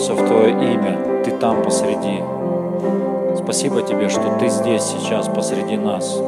[0.00, 2.22] собираются в Твое имя, Ты там посреди.
[3.36, 6.20] Спасибо Тебе, что Ты здесь сейчас посреди нас.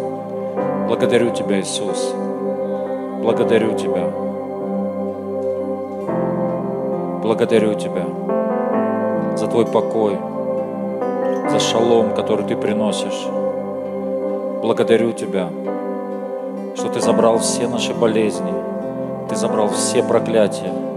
[0.88, 2.14] Благодарю Тебя, Иисус.
[3.22, 4.08] Благодарю Тебя.
[7.22, 8.04] Благодарю Тебя
[9.36, 10.18] за Твой покой,
[11.50, 13.26] за шалом, который Ты приносишь.
[14.62, 15.48] Благодарю Тебя,
[16.76, 18.52] что Ты забрал все наши болезни,
[19.28, 20.91] Ты забрал все проклятия.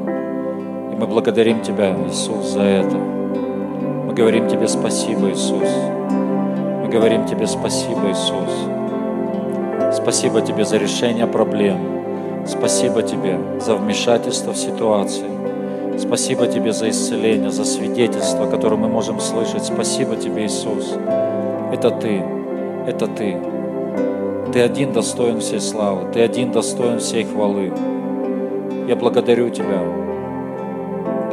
[1.16, 2.98] Благодарим Тебя, Иисус, за это.
[2.98, 5.70] Мы говорим Тебе спасибо, Иисус.
[6.84, 9.96] Мы говорим Тебе спасибо, Иисус.
[9.96, 11.77] Спасибо Тебе за решение проблем.
[12.46, 15.30] Спасибо Тебе за вмешательство в ситуации.
[15.98, 19.63] Спасибо Тебе за исцеление, за свидетельство, которое мы можем слышать.
[19.63, 20.96] Спасибо Тебе, Иисус.
[21.72, 22.22] Это Ты,
[22.88, 23.38] это Ты.
[24.52, 27.72] Ты один достоин всей славы, Ты один достоин всей хвалы.
[28.90, 30.04] Я благодарю Тебя,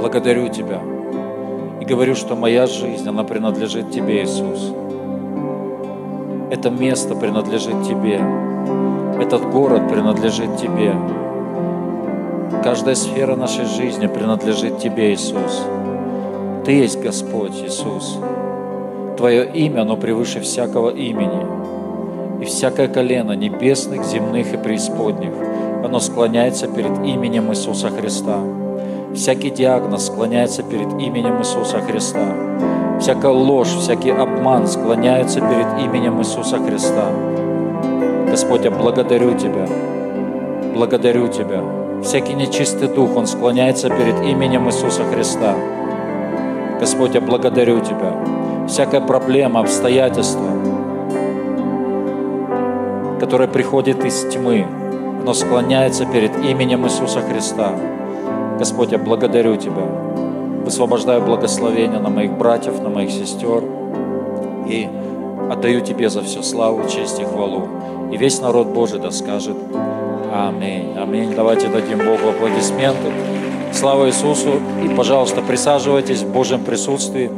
[0.02, 0.80] благодарю Тебя
[1.80, 4.72] и говорю, что моя жизнь, она принадлежит Тебе, Иисус.
[6.50, 8.20] Это место принадлежит Тебе.
[9.22, 10.92] Этот город принадлежит Тебе.
[12.64, 15.62] Каждая сфера нашей жизни принадлежит Тебе, Иисус.
[16.64, 18.18] Ты есть Господь, Иисус.
[19.16, 22.42] Твое имя, оно превыше всякого имени.
[22.42, 25.32] И всякое колено небесных, земных и преисподних,
[25.84, 28.61] оно склоняется перед именем Иисуса Христа.
[29.14, 32.34] Всякий диагноз склоняется перед именем Иисуса Христа.
[32.98, 37.10] Всякая ложь, всякий обман склоняется перед именем Иисуса Христа.
[38.30, 39.68] Господь, я благодарю Тебя,
[40.74, 41.62] благодарю Тебя.
[42.02, 45.54] Всякий нечистый дух, он склоняется перед именем Иисуса Христа.
[46.80, 48.16] Господь, я благодарю Тебя.
[48.66, 50.48] Всякая проблема, обстоятельство,
[53.20, 54.66] которое приходит из тьмы,
[55.20, 57.72] оно склоняется перед именем Иисуса Христа.
[58.62, 59.82] Господь, я благодарю Тебя.
[60.64, 63.64] Высвобождаю благословение на моих братьев, на моих сестер.
[64.68, 64.88] И
[65.50, 67.66] отдаю Тебе за все славу, честь и хвалу.
[68.12, 69.56] И весь народ Божий да скажет
[70.32, 70.96] Аминь.
[70.96, 71.34] Аминь.
[71.34, 73.12] Давайте дадим Богу аплодисменты.
[73.72, 74.60] Слава Иисусу.
[74.84, 77.32] И, пожалуйста, присаживайтесь в Божьем присутствии.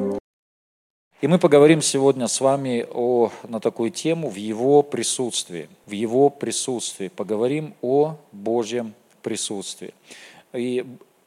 [1.23, 5.71] И мы поговорим сегодня с вами о, на такую тему в Его присутствии.
[5.87, 7.09] В Его присутствии.
[7.09, 8.93] Поговорим о Божьем
[9.23, 9.95] присутствии.
[10.53, 10.85] И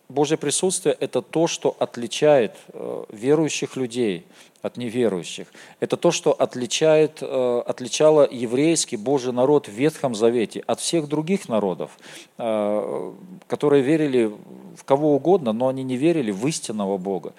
[0.09, 4.25] Божье присутствие– это то, что отличает э, верующих людей
[4.62, 5.47] от неверующих.
[5.81, 11.50] Это то, что отличает, э, отличало еврейский Божий народ в Ветхом Завете от всех других
[11.50, 11.91] народов,
[12.38, 13.13] э,
[13.47, 14.31] которые верили
[14.78, 17.34] в кого угодно, но они не верили в истинного Бога.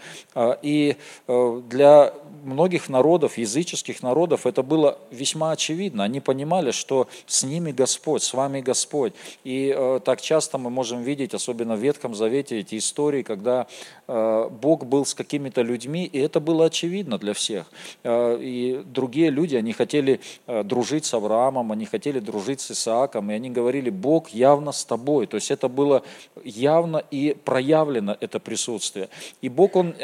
[0.60, 0.96] И
[1.28, 2.12] для
[2.42, 6.02] многих народов, языческих народов, это было весьма очевидно.
[6.02, 9.12] Они понимали, что с ними Господь, с вами Господь.
[9.44, 13.66] И так часто мы можем видеть, особенно в Ветхом Завете, эти истории, когда
[14.06, 17.66] э, Бог был с какими-то людьми, и это было очевидно для всех.
[18.04, 23.30] Э, и другие люди, они хотели э, дружить с Авраамом, они хотели дружить с Исааком,
[23.30, 25.26] и они говорили, Бог явно с тобой.
[25.26, 26.02] То есть это было
[26.44, 29.08] явно и проявлено, это присутствие.
[29.42, 29.94] И Бог, он,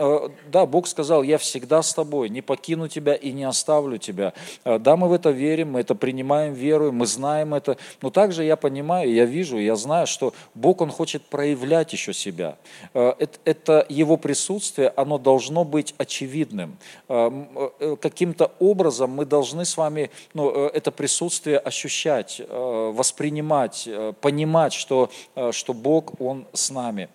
[0.50, 4.32] да, Бог сказал, я всегда с тобой не покину тебя и не оставлю тебя.
[4.64, 8.56] Да, мы в это верим, мы это принимаем веру, мы знаем это, но также я
[8.56, 12.43] понимаю, я вижу, я знаю, что Бог, Он хочет проявлять еще себя.
[12.94, 13.12] Э,
[13.44, 16.76] это Его присутствие, оно должно быть очевидным.
[17.08, 23.88] Э, каким-то образом мы должны с вами ну, это присутствие ощущать, воспринимать,
[24.20, 25.10] понимать, что,
[25.52, 27.08] что Бог, Он с нами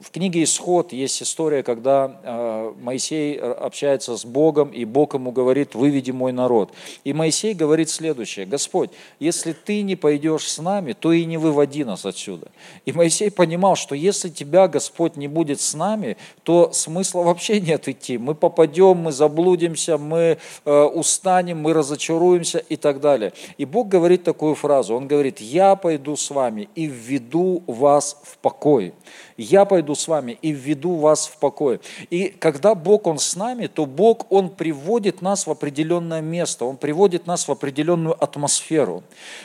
[0.00, 5.74] в книге «Исход» есть история, когда э, Моисей общается с Богом, и Бог ему говорит,
[5.74, 6.72] выведи мой народ.
[7.02, 11.82] И Моисей говорит следующее, Господь, если ты не пойдешь с нами, то и не выводи
[11.82, 12.48] нас отсюда.
[12.86, 17.88] И Моисей понимал, что если тебя, Господь, не будет с нами, то смысла вообще нет
[17.88, 18.18] идти.
[18.18, 23.32] Мы попадем, мы заблудимся, мы э, устанем, мы разочаруемся и так далее.
[23.56, 28.38] И Бог говорит такую фразу, Он говорит, я пойду с вами и введу вас в
[28.38, 28.94] покой
[29.38, 31.80] я пойду с вами и введу вас в покой.
[32.10, 36.76] И когда Бог, Он с нами, то Бог, Он приводит нас в определенное место, Он
[36.76, 39.04] приводит нас в определенную атмосферу.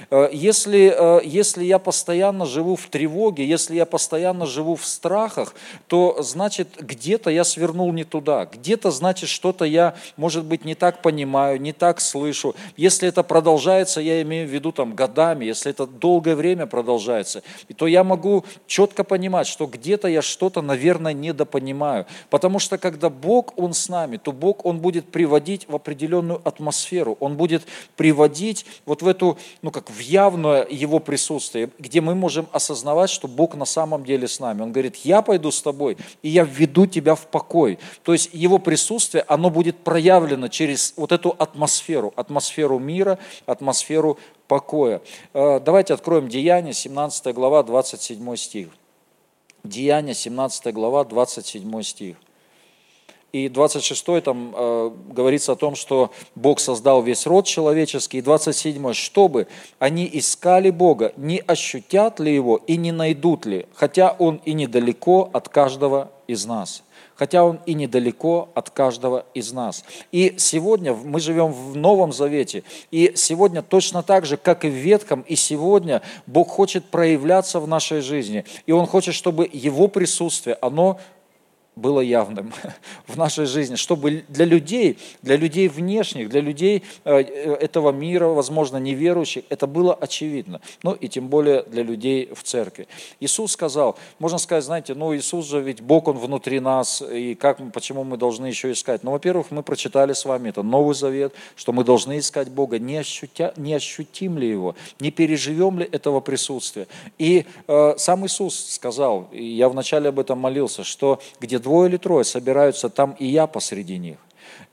[0.10, 5.54] Э, если, э, если я постоянно живу в тревоге, если я постоянно живу в страхах,
[5.88, 11.04] то значит где-то я свернул не туда, где-то значит что-то я, может быть, не так
[11.04, 12.56] понимаю, не так слышу.
[12.78, 17.44] Если это продолжается, я имею в виду там годами, если это долгое время продолжается,
[17.78, 22.06] то я могу четко понимать, что где где-то я что-то, наверное, недопонимаю.
[22.30, 27.18] Потому что когда Бог, Он с нами, то Бог, Он будет приводить в определенную атмосферу,
[27.20, 27.64] Он будет
[27.98, 33.28] приводить вот в эту, ну как в явное Его присутствие, где мы можем осознавать, что
[33.28, 34.62] Бог на самом деле с нами.
[34.62, 37.78] Он говорит, я пойду с тобой, и я введу тебя в покой.
[38.04, 45.02] То есть Его присутствие, оно будет проявлено через вот эту атмосферу, атмосферу мира, атмосферу покоя.
[45.34, 48.70] Э, давайте откроем Деяния, 17 глава, 27 стих.
[49.63, 52.18] Деяния, 17 глава, 27 стих.
[53.31, 58.18] И 26 там э, говорится о том, что Бог создал весь род человеческий.
[58.18, 59.48] И 27 чтобы
[59.80, 65.30] они искали Бога, не ощутят ли Его и не найдут ли, хотя Он и недалеко
[65.31, 66.83] от каждого из нас
[67.15, 69.83] хотя он и недалеко от каждого из нас.
[70.12, 74.74] И сегодня мы живем в Новом Завете, и сегодня точно так же, как и в
[74.74, 80.57] Ветхом, и сегодня Бог хочет проявляться в нашей жизни, и Он хочет, чтобы Его присутствие,
[80.62, 81.00] оно
[81.75, 82.54] было явным
[83.08, 88.78] в нашей жизни, чтобы для людей, для людей внешних, для людей э, этого мира, возможно,
[88.78, 90.62] неверующих, это было очевидно.
[90.84, 92.88] Ну и тем более для людей в церкви.
[93.20, 97.60] Иисус сказал, можно сказать, знаете, ну Иисус же ведь Бог, Он внутри нас, и как,
[97.72, 99.04] почему мы должны еще искать?
[99.04, 102.98] Ну, во-первых, мы прочитали с вами, это Новый Завет, что мы должны искать Бога, не,
[102.98, 106.88] ощутя, не ощутим ли Его, не переживем ли этого присутствия.
[107.18, 111.98] И э, сам Иисус сказал, и я вначале об этом молился, что где двое или
[111.98, 114.18] трое собираются, там и я посреди них.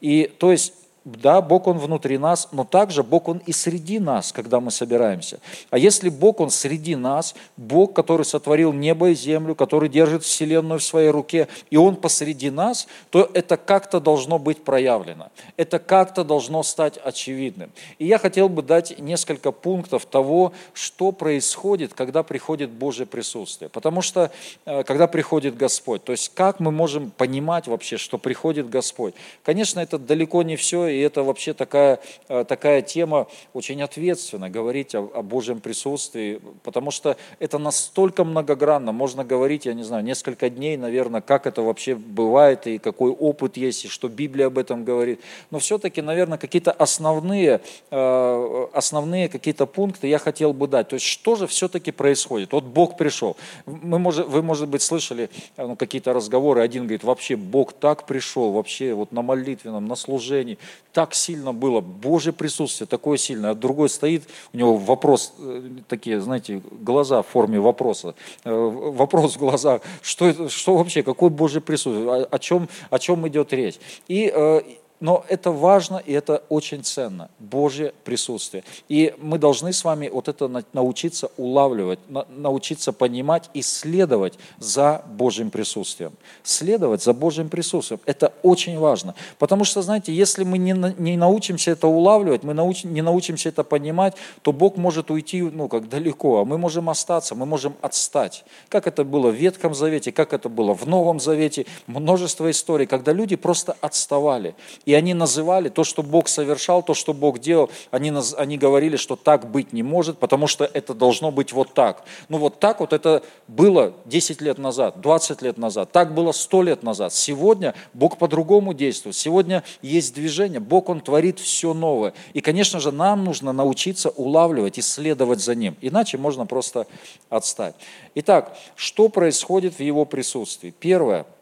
[0.01, 0.75] И то есть
[1.05, 5.41] да, Бог Он внутри нас, но также Бог Он и среди нас, когда мы собираемся.
[5.71, 10.79] А если Бог Он среди нас, Бог, который сотворил небо и землю, который держит Вселенную
[10.79, 15.29] в своей руке, и Он посреди нас, то это как-то должно быть проявлено.
[15.57, 17.71] Это как-то должно стать очевидным.
[17.99, 23.71] И я хотел бы дать несколько пунктов того, что происходит, когда приходит Божье присутствие.
[23.71, 24.31] Потому что,
[24.67, 29.15] э, когда приходит Господь, то есть как мы можем понимать вообще, что приходит Господь.
[29.45, 34.95] Конечно, это далеко не все, и это вообще такая, э, такая тема очень ответственная, говорить
[34.95, 40.51] о, о Божьем присутствии, потому что это настолько многогранно, можно говорить, я не знаю, несколько
[40.51, 44.85] дней, наверное, как это вообще бывает, и какой опыт есть, и что Библия об этом
[44.85, 45.21] говорит,
[45.51, 47.61] но все-таки, наверное, какие-то основные,
[47.91, 52.65] э, основные какие-то пункты я хотел бы дать, то есть что же все-таки происходит, вот
[52.65, 57.37] Бог пришел, мы, может, вы, может быть, слышали э, ну, какие-то разговоры, один говорит, вообще
[57.37, 60.59] Бог так пришел, вообще вот на молитвенном, на служении,
[60.93, 66.21] так сильно было, Божье присутствие такое сильное, а другой стоит, у него вопрос, э, такие,
[66.21, 68.15] знаете, глаза в форме вопроса,
[68.45, 72.99] э, вопрос в глазах, что, это, что вообще, какое Божье присутствие, о, о, чем, о
[72.99, 73.79] чем идет речь.
[74.09, 74.63] И э,
[75.01, 78.65] но это важно и это очень ценно, Божье присутствие.
[78.89, 81.99] И мы должны с вами вот это научиться улавливать,
[82.29, 86.13] научиться понимать и следовать за Божьим присутствием.
[86.43, 88.01] Следовать за Божьим присутствием.
[88.05, 89.15] Это очень важно.
[89.39, 93.65] Потому что, знаете, если мы не, не научимся это улавливать, мы науч, не научимся это
[93.65, 98.45] понимать, то Бог может уйти, ну, как далеко, а мы можем остаться, мы можем отстать.
[98.69, 103.13] Как это было в Ветхом Завете, как это было в Новом Завете, множество историй, когда
[103.13, 104.55] люди просто отставали.
[104.95, 109.51] Они называли то, что Бог совершал, то, что Бог делал, они, они говорили, что так
[109.51, 112.05] быть не может, потому что это должно быть вот так.
[112.29, 116.63] Ну вот так вот это было 10 лет назад, 20 лет назад, так было 100
[116.63, 117.13] лет назад.
[117.13, 122.15] Сегодня Бог по-другому действует, сегодня есть движение, Бог, Он творит все новое.
[122.33, 126.87] И, конечно же, нам нужно научиться улавливать, исследовать за Ним, иначе можно просто
[127.29, 127.75] отстать.
[128.15, 130.71] Итак, что происходит в Его присутствии?
[130.71, 131.27] Первое–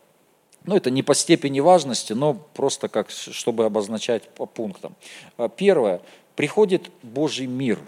[0.64, 4.94] ну, это не по степени важности, но просто как, чтобы обозначать по пунктам.
[5.36, 6.00] А, первое.
[6.36, 7.78] Приходит Божий мир.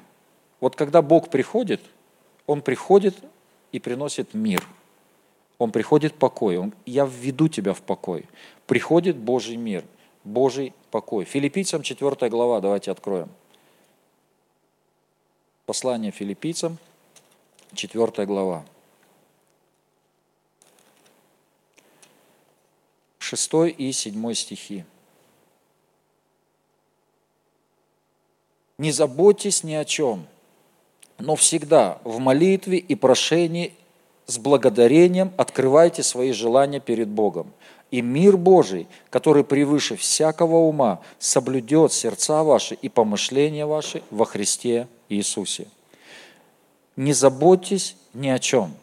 [0.60, 1.80] Вот когда Бог приходит,
[2.46, 3.16] Он приходит
[3.72, 4.66] и приносит мир.
[5.58, 6.56] Он приходит покой.
[6.56, 8.24] Он, я введу тебя в покой.
[8.66, 9.84] Приходит Божий мир,
[10.24, 11.24] Божий покой.
[11.24, 13.28] Филиппийцам 4 глава, давайте откроем.
[15.66, 16.78] Послание филиппийцам,
[17.74, 18.64] 4 глава.
[23.36, 24.84] 6 и 7 стихи.
[28.76, 30.26] «Не заботьтесь ни о чем,
[31.18, 33.72] но всегда в молитве и прошении
[34.26, 37.52] с благодарением открывайте свои желания перед Богом.
[37.92, 44.88] И мир Божий, который превыше всякого ума, соблюдет сердца ваши и помышления ваши во Христе
[45.08, 45.68] Иисусе.
[46.96, 48.74] Не заботьтесь ни о чем–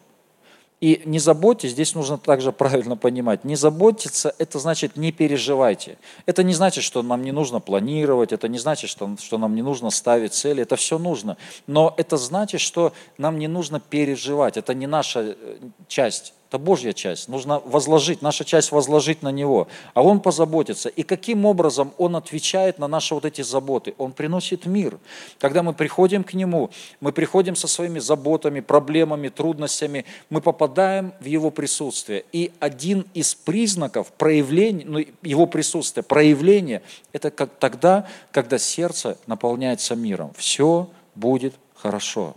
[0.80, 5.98] и не заботьтесь, здесь нужно также правильно понимать, не заботиться, это значит не переживайте.
[6.26, 9.62] Это не значит, что нам не нужно планировать, это не значит, что, что нам не
[9.62, 11.36] нужно ставить цели, это все нужно.
[11.66, 15.56] Но это значит, что нам не нужно переживать, это не наша э,
[15.88, 17.28] часть Это Божья часть.
[17.28, 19.68] Нужно возложить, наша часть возложить на Него.
[19.92, 20.88] А Он позаботится.
[20.88, 23.94] И каким образом Он отвечает на наши вот эти заботы?
[23.98, 24.98] Он приносит мир.
[25.38, 31.26] Когда мы приходим к Нему, мы приходим со своими заботами, проблемами, трудностями, мы попадаем в
[31.26, 32.24] Его присутствие.
[32.32, 39.94] И один из признаков проявления, ну, Его присутствия, проявления, это как тогда, когда сердце наполняется
[39.94, 40.32] миром.
[40.38, 42.34] Все будет хорошо.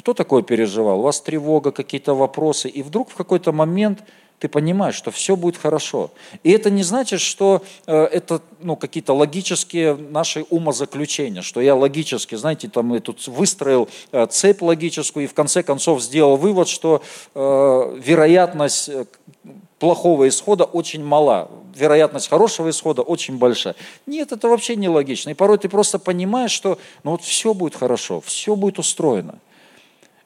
[0.00, 1.00] Кто такое переживал?
[1.00, 4.02] У вас тревога, какие-то вопросы, и вдруг в какой-то момент
[4.38, 6.10] ты понимаешь, что все будет хорошо.
[6.42, 12.36] И это не значит, что э, это ну, какие-то логические наши умозаключения, что я логически,
[12.36, 17.02] знаете, там я тут выстроил э, цепь логическую и в конце концов сделал вывод, что
[17.34, 19.04] э, вероятность э,
[19.78, 23.74] плохого исхода очень мала, вероятность хорошего исхода очень большая.
[24.06, 25.28] Нет, это вообще не логично.
[25.28, 29.38] И порой ты просто понимаешь, что ну вот все будет хорошо, все будет устроено.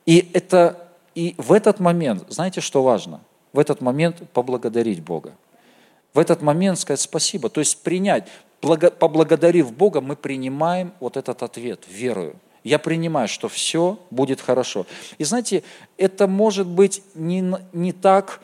[0.07, 3.21] И, это, и в этот момент, знаете, что важно?
[3.53, 5.35] В этот момент поблагодарить Бога.
[6.13, 8.29] В этот момент сказать спасибо, то есть принять.
[8.63, 12.37] Благо, поблагодарив Бога, мы принимаем вот этот ответ верою.
[12.63, 14.87] Я принимаю, что все будет хорошо.
[15.19, 15.63] И знаете,
[15.99, 18.41] это может быть не, не так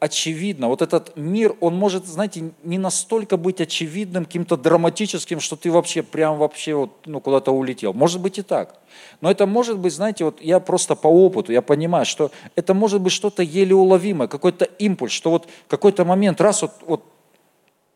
[0.00, 0.68] очевидно.
[0.68, 6.02] Вот этот мир, он может, знаете, не настолько быть очевидным, каким-то драматическим, что ты вообще
[6.02, 7.92] прям вообще вот, ну, куда-то улетел.
[7.92, 8.78] Может быть и так.
[9.20, 13.00] Но это может быть, знаете, вот я просто по опыту, я понимаю, что это может
[13.00, 17.04] быть что-то еле уловимое, какой-то импульс, что вот какой-то момент раз вот, вот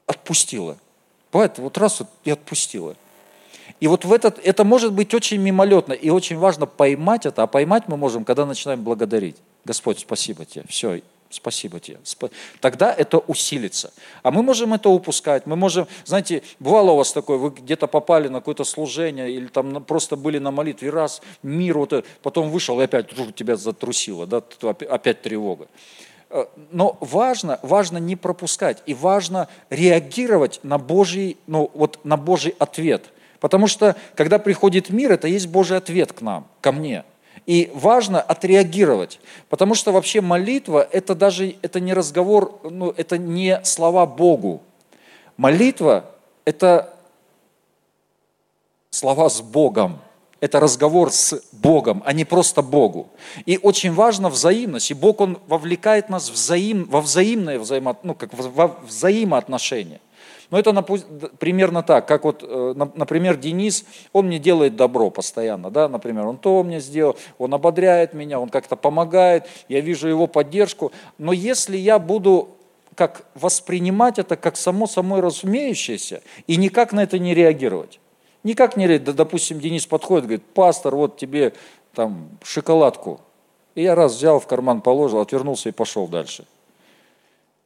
[0.06, 0.76] отпустило.
[1.32, 2.96] Бывает, вот раз вот и отпустило.
[3.80, 7.46] И вот в этот, это может быть очень мимолетно, и очень важно поймать это, а
[7.46, 9.36] поймать мы можем, когда начинаем благодарить.
[9.64, 11.00] Господь, спасибо тебе, все,
[11.32, 11.98] Спасибо тебе.
[12.60, 13.92] Тогда это усилится.
[14.22, 15.46] А мы можем это упускать.
[15.46, 19.82] Мы можем, знаете, бывало у вас такое, вы где-то попали на какое-то служение или там
[19.84, 24.42] просто были на молитве, раз мир вот это, потом вышел и опять тебя затрусило, да,
[24.90, 25.68] опять тревога.
[26.28, 32.54] Э, но важно, важно не пропускать и важно реагировать на Божий, ну, вот на Божий
[32.58, 33.06] ответ.
[33.40, 37.04] Потому что, когда приходит мир, это есть Божий ответ к нам, ко мне–
[37.46, 43.60] и важно отреагировать, потому что вообще молитва– это даже это не разговор, ну, это не
[43.64, 44.62] слова Богу.
[45.36, 46.04] Молитва–
[46.44, 46.94] это
[48.90, 49.98] слова с Богом,
[50.40, 53.08] это разговор с Богом, а не просто Богу.
[53.46, 58.30] И очень важна взаимность, и Бог, Он вовлекает нас взаим, во взаимное взаимо, ну, как
[58.34, 60.00] во взаимоотношения.
[60.52, 65.88] Но это примерно так, как вот, э, например, Денис, он мне делает добро постоянно, да,
[65.88, 70.92] например, он то мне сделал, он ободряет меня, он как-то помогает, я вижу его поддержку.
[71.16, 72.50] Но если я буду
[72.94, 77.98] как воспринимать это как само собой разумеющееся и никак на это не реагировать.
[78.44, 79.16] Никак не реагировать.
[79.16, 81.54] Допустим, Денис подходит, говорит, пастор, вот тебе
[81.94, 83.22] там шоколадку.
[83.74, 86.44] И я раз взял в карман, положил, отвернулся и пошел дальше.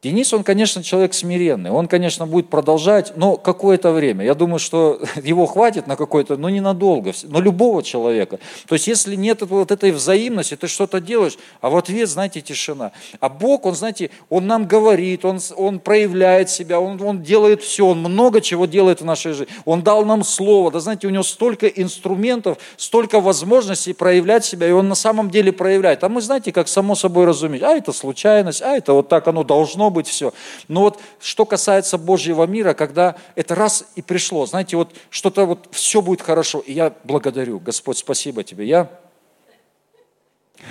[0.07, 4.23] Денис, он, конечно, человек смиренный, он, конечно, будет продолжать, но какое-то время.
[4.23, 8.39] Я думаю, что его хватит на какое-то, но ненадолго, но любого человека.
[8.67, 12.93] То есть, если нет вот этой взаимности, ты что-то делаешь, а в ответ, знаете, тишина.
[13.19, 17.85] А Бог, он, знаете, он нам говорит, он, он проявляет себя, он, он делает все,
[17.85, 19.53] он много чего делает в нашей жизни.
[19.65, 24.71] Он дал нам слово, да знаете, у него столько инструментов, столько возможностей проявлять себя, и
[24.71, 26.05] он на самом деле проявляет.
[26.05, 29.43] А мы, знаете, как само собой разуметь, а это случайность, а это вот так оно
[29.43, 30.33] должно быть все.
[30.67, 35.67] Но вот что касается Божьего мира, когда это раз и пришло, знаете, вот что-то вот
[35.71, 38.67] все будет хорошо, и я благодарю, Господь, спасибо тебе.
[38.67, 38.91] Я,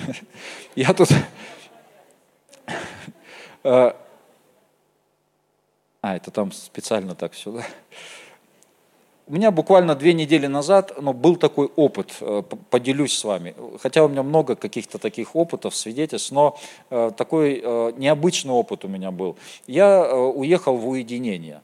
[0.75, 1.09] я тут...
[3.63, 3.91] Э,
[6.01, 7.65] а, это там специально так все, да?
[9.29, 13.55] У меня буквально две недели назад ну, был такой опыт, э, поделюсь с вами.
[13.81, 16.57] Хотя у меня много каких-то таких опытов, свидетельств, но
[16.89, 19.35] э, такой э, необычный опыт у меня был.
[19.67, 21.61] Я уехал в уединение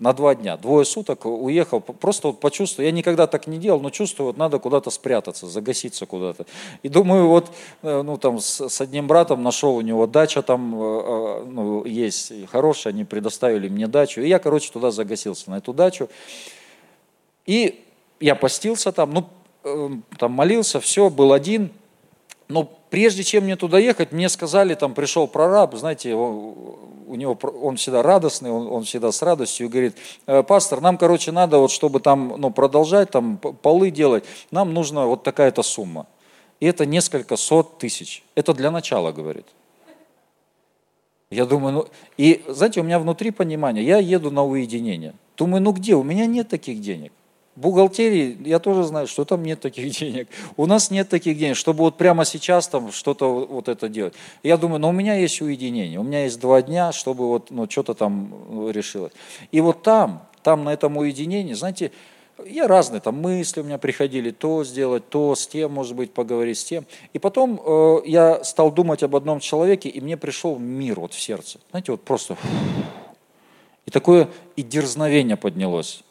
[0.00, 3.90] на два дня, двое суток уехал, просто вот почувствовал, я никогда так не делал, но
[3.90, 6.46] чувствую, вот надо куда-то спрятаться, загаситься куда-то.
[6.82, 7.50] И думаю, вот,
[7.82, 13.04] ну там с, с одним братом нашел, у него дача там ну, есть хорошая, они
[13.04, 16.08] предоставили мне дачу, и я, короче, туда загасился, на эту дачу.
[17.46, 17.84] И
[18.20, 19.28] я постился там, ну,
[19.64, 21.70] эм, там молился, все, был один.
[22.48, 26.54] Но прежде чем мне туда ехать, мне сказали, там пришел прораб, знаете, он,
[27.06, 29.96] у него, он всегда радостный, он, он всегда с радостью, говорит,
[30.26, 35.06] «Э, пастор, нам, короче, надо, вот, чтобы там ну, продолжать, там полы делать, нам нужна
[35.06, 36.06] вот такая-то сумма.
[36.60, 38.22] И это несколько сот тысяч.
[38.34, 39.46] Это для начала, говорит.
[41.30, 45.14] Я думаю, ну, и знаете, у меня внутри понимание, я еду на уединение.
[45.36, 47.12] Думаю, ну где, у меня нет таких денег.
[47.56, 50.28] Бухгалтерии я тоже знаю, что там нет таких денег.
[50.56, 54.14] У нас нет таких денег, чтобы вот прямо сейчас там что-то вот это делать.
[54.42, 57.70] Я думаю, ну у меня есть уединение, у меня есть два дня, чтобы вот ну,
[57.70, 59.12] что-то там ну, решилось.
[59.52, 61.92] И вот там, там на этом уединении, знаете,
[62.44, 66.58] я разные там мысли у меня приходили, то сделать, то с тем, может быть, поговорить
[66.58, 66.84] с тем.
[67.12, 71.20] И потом э, я стал думать об одном человеке, и мне пришел мир вот в
[71.20, 71.60] сердце.
[71.70, 72.36] Знаете, вот просто...
[73.86, 76.02] И такое и дерзновение поднялось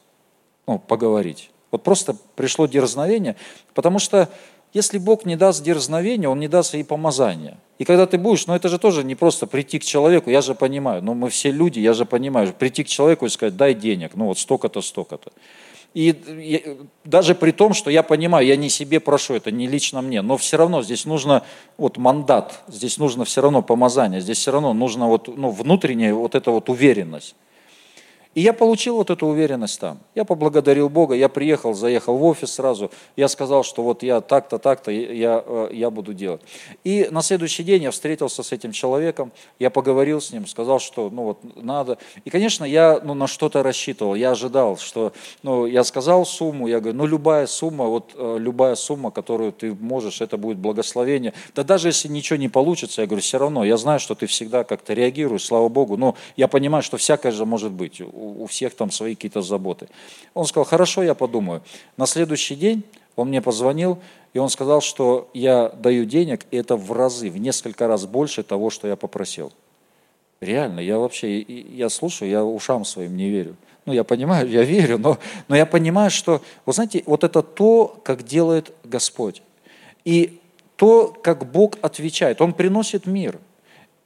[0.67, 1.51] ну, поговорить.
[1.71, 3.35] Вот просто пришло дерзновение,
[3.73, 4.29] потому что
[4.73, 7.57] если Бог не даст дерзновения, Он не даст и помазания.
[7.77, 10.55] И когда ты будешь, ну это же тоже не просто прийти к человеку, я же
[10.55, 14.11] понимаю, ну мы все люди, я же понимаю, прийти к человеку и сказать, дай денег,
[14.15, 15.31] ну вот столько-то, столько-то.
[15.93, 20.23] И даже при том, что я понимаю, я не себе прошу, это не лично мне,
[20.23, 21.43] но все равно здесь нужно
[21.77, 26.33] вот мандат, здесь нужно все равно помазание, здесь все равно нужно вот, ну, внутренняя вот
[26.33, 27.35] эта вот уверенность.
[28.35, 29.99] И я получил вот эту уверенность там.
[30.15, 34.57] Я поблагодарил Бога, я приехал, заехал в офис сразу, я сказал, что вот я так-то,
[34.57, 36.41] так-то, я, э, я буду делать.
[36.83, 41.09] И на следующий день я встретился с этим человеком, я поговорил с ним, сказал, что
[41.11, 41.99] ну вот надо.
[42.25, 45.13] И, конечно, я ну, на что-то рассчитывал, я ожидал, что,
[45.43, 49.75] ну, я сказал сумму, я говорю, ну любая сумма, вот э, любая сумма, которую ты
[49.75, 51.33] можешь, это будет благословение.
[51.53, 54.63] Да даже если ничего не получится, я говорю, все равно, я знаю, что ты всегда
[54.63, 58.91] как-то реагируешь, слава Богу, но я понимаю, что всякое же может быть у всех там
[58.91, 59.87] свои какие-то заботы.
[60.33, 61.61] Он сказал, хорошо, я подумаю.
[61.97, 62.83] На следующий день
[63.15, 63.99] он мне позвонил,
[64.33, 68.43] и он сказал, что я даю денег, и это в разы, в несколько раз больше
[68.43, 69.51] того, что я попросил.
[70.41, 73.55] Реально, я вообще, я слушаю, я ушам своим не верю.
[73.85, 77.99] Ну, я понимаю, я верю, но, но я понимаю, что, вы знаете, вот это то,
[78.03, 79.41] как делает Господь.
[80.05, 80.39] И
[80.75, 82.41] то, как Бог отвечает.
[82.41, 83.39] Он приносит мир–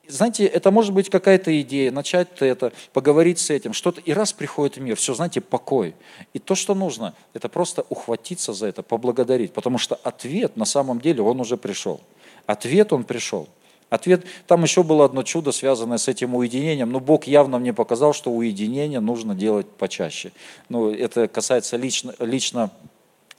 [0.07, 4.77] знаете, это может быть какая-то идея, начать это, поговорить с этим, что-то, и раз приходит
[4.77, 5.95] мир, все, знаете, покой.
[6.33, 10.99] И то, что нужно, это просто ухватиться за это, поблагодарить, потому что ответ на самом
[11.01, 12.01] деле, он уже пришел.
[12.45, 13.47] Ответ он пришел.
[13.89, 18.13] Ответ, там еще было одно чудо, связанное с этим уединением, но Бог явно мне показал,
[18.13, 20.33] что уединение нужно делать почаще.
[20.67, 22.71] Ну, это касается лично, лично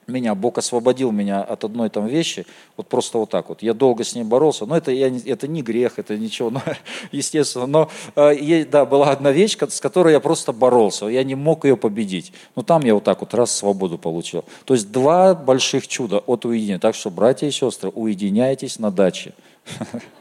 [0.09, 3.63] меня, Бог освободил меня от одной там вещи, вот просто вот так вот.
[3.63, 6.63] Я долго с ней боролся, но это, я, это не грех, это ничего, но,
[7.13, 7.67] естественно.
[7.67, 11.77] Но э, да, была одна вещь, с которой я просто боролся, я не мог ее
[11.77, 12.33] победить.
[12.57, 14.45] Но там я вот так вот раз свободу получил.
[14.65, 16.79] То есть два больших чуда от уединения.
[16.79, 19.35] Так что, братья и сестры, уединяйтесь на даче.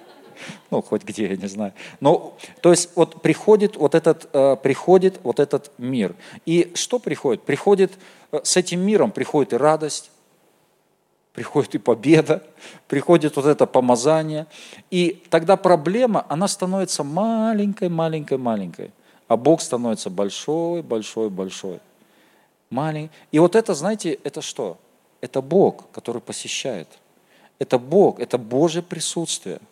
[0.69, 1.73] ну, хоть где, я не знаю.
[1.99, 6.15] Но, то есть, вот приходит вот этот, э, приходит вот этот мир.
[6.45, 7.43] И что приходит?
[7.43, 7.93] Приходит,
[8.31, 10.11] э, с этим миром приходит и радость,
[11.33, 12.43] приходит и победа,
[12.87, 14.47] приходит вот это помазание.
[14.91, 18.91] И тогда проблема, она становится маленькой, маленькой, маленькой.
[19.27, 21.79] А Бог становится большой, большой, большой.
[22.69, 23.13] Маленький.
[23.31, 24.77] И вот это, знаете, это что?
[25.21, 26.87] Это Бог, который посещает.
[27.59, 29.59] Это Бог, это Божье присутствие–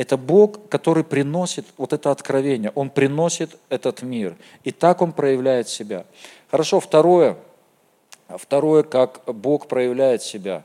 [0.00, 4.34] это Бог, который приносит вот это откровение, Он приносит этот мир.
[4.64, 6.06] И так Он проявляет себя.
[6.50, 7.36] Хорошо, второе,
[8.26, 10.62] второе, как Бог проявляет себя.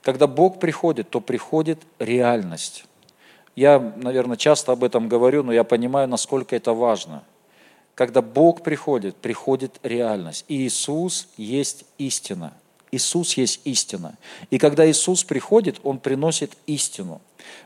[0.00, 2.86] Когда Бог приходит, то приходит реальность.
[3.54, 7.22] Я, наверное, часто об этом говорю, но я понимаю, насколько это важно.
[7.94, 10.46] Когда Бог приходит, приходит реальность.
[10.48, 12.54] И Иисус есть истина.
[12.92, 14.16] Иисус есть истина.
[14.50, 17.20] И когда Иисус приходит, Он приносит истину.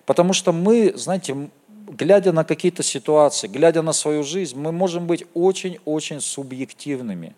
[0.06, 1.48] Потому что мы, знаете,
[1.88, 7.34] глядя на какие-то ситуации, глядя на свою жизнь, мы можем быть очень-очень субъективными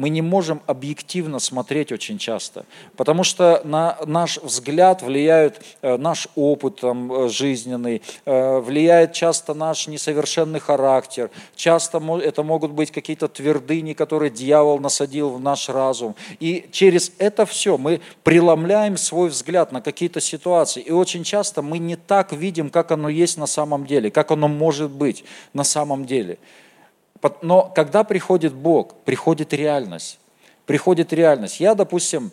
[0.00, 2.64] мы не можем объективно смотреть очень часто,
[2.96, 9.52] потому что на наш взгляд влияет э, наш опыт там, э, жизненный, э, влияет часто
[9.52, 16.14] наш несовершенный характер, часто это могут быть какие-то твердыни, которые дьявол насадил в наш разум.
[16.40, 20.80] И через это все мы преломляем свой взгляд на какие-то ситуации.
[20.80, 24.48] И очень часто мы не так видим, как оно есть на самом деле, как оно
[24.48, 26.38] может быть на самом деле.
[27.42, 30.18] Но когда приходит Бог, приходит реальность.
[30.66, 31.60] Приходит реальность.
[31.60, 32.32] Я, допустим,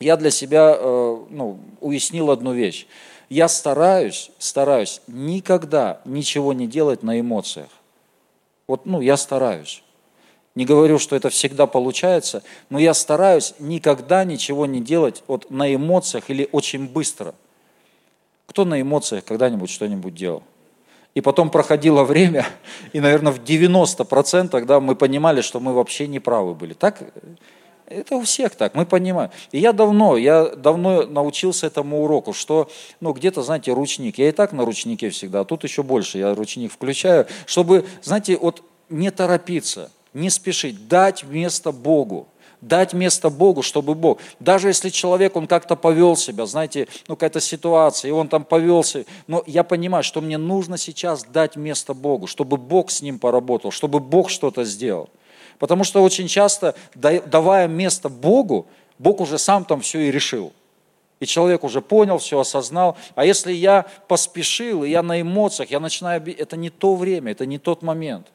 [0.00, 2.86] я для себя э, ну, уяснил одну вещь.
[3.28, 7.70] Я стараюсь, стараюсь никогда ничего не делать на эмоциях.
[8.66, 9.82] Вот, ну, я стараюсь.
[10.54, 15.74] Не говорю, что это всегда получается, но я стараюсь никогда ничего не делать вот на
[15.74, 17.34] эмоциях или очень быстро.
[18.46, 20.42] Кто на эмоциях когда-нибудь что-нибудь делал?
[21.14, 22.46] И потом проходило время,
[22.92, 26.72] и, наверное, в 90% тогда мы понимали, что мы вообще не правы были.
[26.72, 27.02] Так,
[27.86, 29.30] это у всех так, мы понимаем.
[29.50, 32.70] И я давно, я давно научился этому уроку, что,
[33.00, 34.16] ну, где-то, знаете, ручник.
[34.16, 38.38] Я и так на ручнике всегда, а тут еще больше я ручник включаю, чтобы, знаете,
[38.38, 42.28] вот не торопиться, не спешить, дать место Богу
[42.62, 47.40] дать место Богу, чтобы Бог, даже если человек, он как-то повел себя, знаете, ну какая-то
[47.40, 52.26] ситуация, и он там повелся, но я понимаю, что мне нужно сейчас дать место Богу,
[52.26, 55.10] чтобы Бог с ним поработал, чтобы Бог что-то сделал.
[55.58, 58.66] Потому что очень часто, давая место Богу,
[58.98, 60.52] Бог уже сам там все и решил.
[61.20, 62.96] И человек уже понял, все осознал.
[63.14, 66.20] А если я поспешил, и я на эмоциях, я начинаю...
[66.36, 68.26] Это не то время, это не тот момент.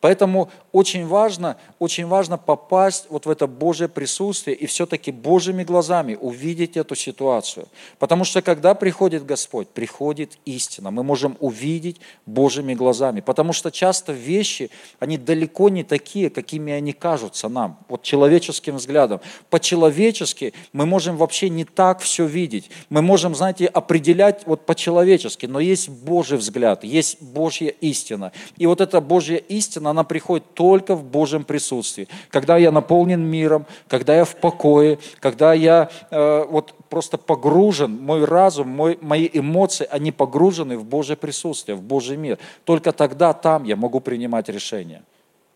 [0.00, 6.16] Поэтому очень важно, очень важно попасть вот в это Божье присутствие и все-таки Божьими глазами
[6.20, 7.66] увидеть эту ситуацию.
[7.98, 10.90] Потому что когда приходит Господь, приходит истина.
[10.90, 13.20] Мы можем увидеть Божьими глазами.
[13.20, 19.20] Потому что часто вещи, они далеко не такие, какими они кажутся нам, вот человеческим взглядом.
[19.50, 22.70] По-человечески мы можем вообще не так все видеть.
[22.90, 28.32] Мы можем, знаете, определять вот по-человечески, но есть Божий взгляд, есть Божья истина.
[28.56, 32.08] И вот эта Божья истина, она приходит только в Божьем присутствии.
[32.30, 38.24] Когда я наполнен миром, когда я в покое, когда я э, вот просто погружен, мой
[38.24, 42.38] разум, мой, мои эмоции, они погружены в Божье присутствие, в Божий мир.
[42.64, 45.02] Только тогда там я могу принимать решения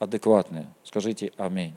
[0.00, 0.66] адекватные.
[0.83, 1.74] Скажите аминь.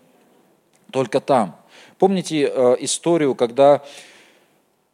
[0.91, 1.55] Только там.
[1.99, 3.81] Помните э, историю, когда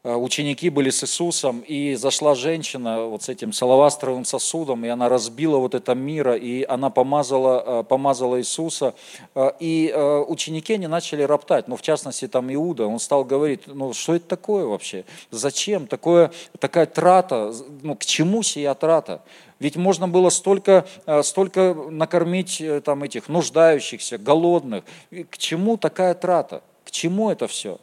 [0.04, 5.58] ученики были с Иисусом, и зашла женщина вот с этим салавастровым сосудом, и она разбила
[5.58, 8.94] вот это мира, и она помазала, э, помазала Иисуса,
[9.36, 9.94] э, и
[10.28, 14.26] ученики не начали роптать, ну, в частности, там Иуда, он стал говорить, ну, что это
[14.26, 19.22] такое вообще, зачем, такое, такая трата, ну, к чему сия трата?
[19.60, 20.86] Ведь можно было столько,
[21.24, 24.86] столько накормить там этих нуждающихся, голодных,
[25.30, 27.80] к чему такая трата, к чему это все?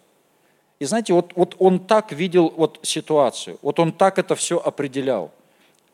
[0.79, 5.31] И знаете, вот, вот он так видел вот ситуацию, вот он так это все определял.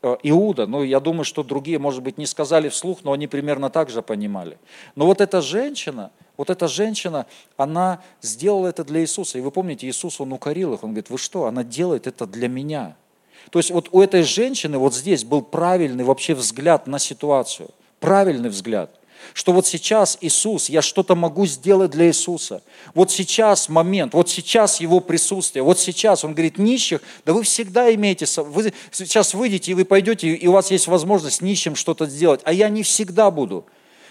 [0.02, 3.70] Э, Иуда, ну я думаю, что другие, может быть, не сказали вслух, но они примерно
[3.70, 4.58] так же понимали.
[4.96, 9.38] Но вот эта женщина, вот эта женщина, она сделала это для Иисуса.
[9.38, 12.48] И вы помните, Иисус, он укорил их, он говорит, вы что, она делает это для
[12.48, 12.96] меня.
[13.50, 18.48] То есть вот у этой женщины вот здесь был правильный вообще взгляд на ситуацию, правильный
[18.48, 18.90] взгляд–
[19.34, 22.62] что вот сейчас Иисус, я что-то могу сделать для Иисуса.
[22.94, 27.92] Вот сейчас момент, вот сейчас Его присутствие, вот сейчас Он говорит, нищих, да вы всегда
[27.94, 32.40] имеете, вы сейчас выйдете и вы пойдете, и у вас есть возможность нищим что-то сделать,
[32.44, 33.64] а я не всегда буду.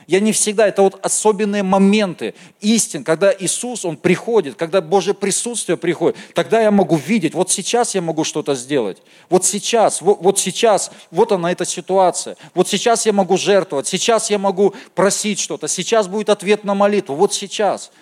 [0.08, 5.78] Я не всегда, это вот особенные моменты истин, когда Иисус, Он приходит, когда Божье присутствие
[5.78, 10.40] приходит, тогда я могу видеть, вот сейчас я могу что-то сделать, вот сейчас, вот, вот
[10.40, 15.68] сейчас, вот она эта ситуация, вот сейчас я могу жертвовать, сейчас я могу просить что-то,
[15.68, 17.92] сейчас будет ответ на молитву, вот сейчас–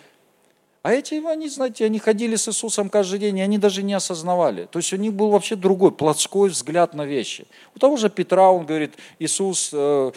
[0.82, 4.66] а эти, они, знаете, они ходили с Иисусом каждый день, и они даже не осознавали.
[4.72, 7.48] То есть у них был вообще другой, плотской взгляд на вещи.
[7.76, 10.12] У того же Петра, он говорит, Иисус, э,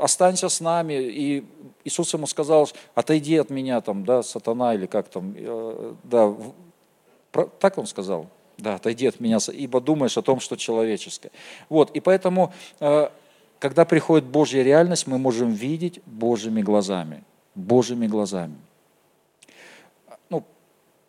[0.00, 0.94] останься с нами.
[0.94, 1.44] И
[1.84, 6.34] Иисус ему сказал, отойди от меня, там, да, сатана, или как там, э, да,
[7.60, 8.26] так он сказал,
[8.58, 11.30] да, отойди от меня, ибо думаешь о том, что человеческое.
[11.68, 13.08] Вот, и поэтому, э,
[13.58, 18.56] когда приходит Божья реальность, мы можем видеть Божьими глазами, Божьими глазами.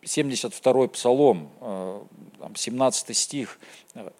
[0.02, 1.50] 72-й псалом,
[2.54, 3.58] 17 э, стих,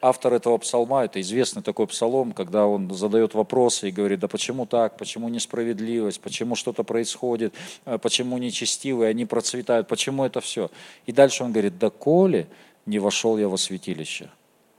[0.00, 4.66] автор этого псалма, это известный такой псалом, когда он задает вопросы и говорит, да почему
[4.66, 10.70] так, почему несправедливость, почему что-то происходит, э, почему нечестивые, они процветают, почему это все.
[11.06, 12.48] И дальше он говорит, да коли
[12.86, 14.30] не вошел я во святилище,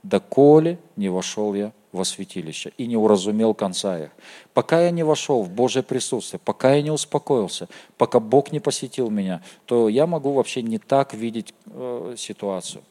[0.02, 4.10] да коли не вошел я во святилище и не уразумел конца их.
[4.54, 9.10] Пока я не вошел в Божье присутствие, пока я не успокоился, пока Бог не посетил
[9.10, 12.84] меня, то я могу вообще не так видеть э, ситуацию.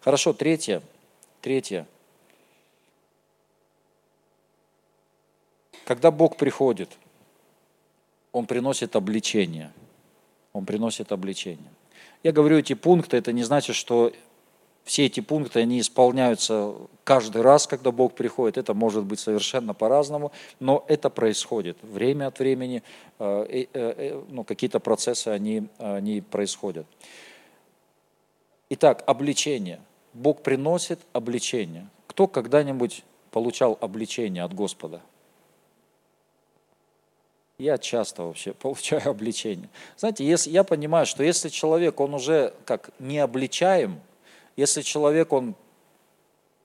[0.00, 0.82] Хорошо, третье.
[1.40, 1.86] Третье.
[5.84, 6.90] Когда Бог приходит,
[8.32, 9.72] Он приносит обличение.
[10.52, 11.70] Он приносит обличение.
[12.22, 14.12] Я говорю эти пункты, это не значит, что
[14.84, 18.58] все эти пункты, они исполняются каждый раз, когда Бог приходит.
[18.58, 21.78] Это может быть совершенно по-разному, но это происходит.
[21.82, 22.82] Время от времени
[23.18, 26.86] э, э, э, ну, какие-то процессы, они, они происходят.
[28.68, 29.80] Итак, обличение.
[30.12, 31.88] Бог приносит обличение.
[32.06, 35.00] Кто когда-нибудь получал обличение от Господа?
[37.56, 39.70] Я часто вообще получаю обличение.
[39.96, 44.00] Знаете, если, я понимаю, что если человек, он уже как не обличаем,
[44.56, 45.54] если человек, он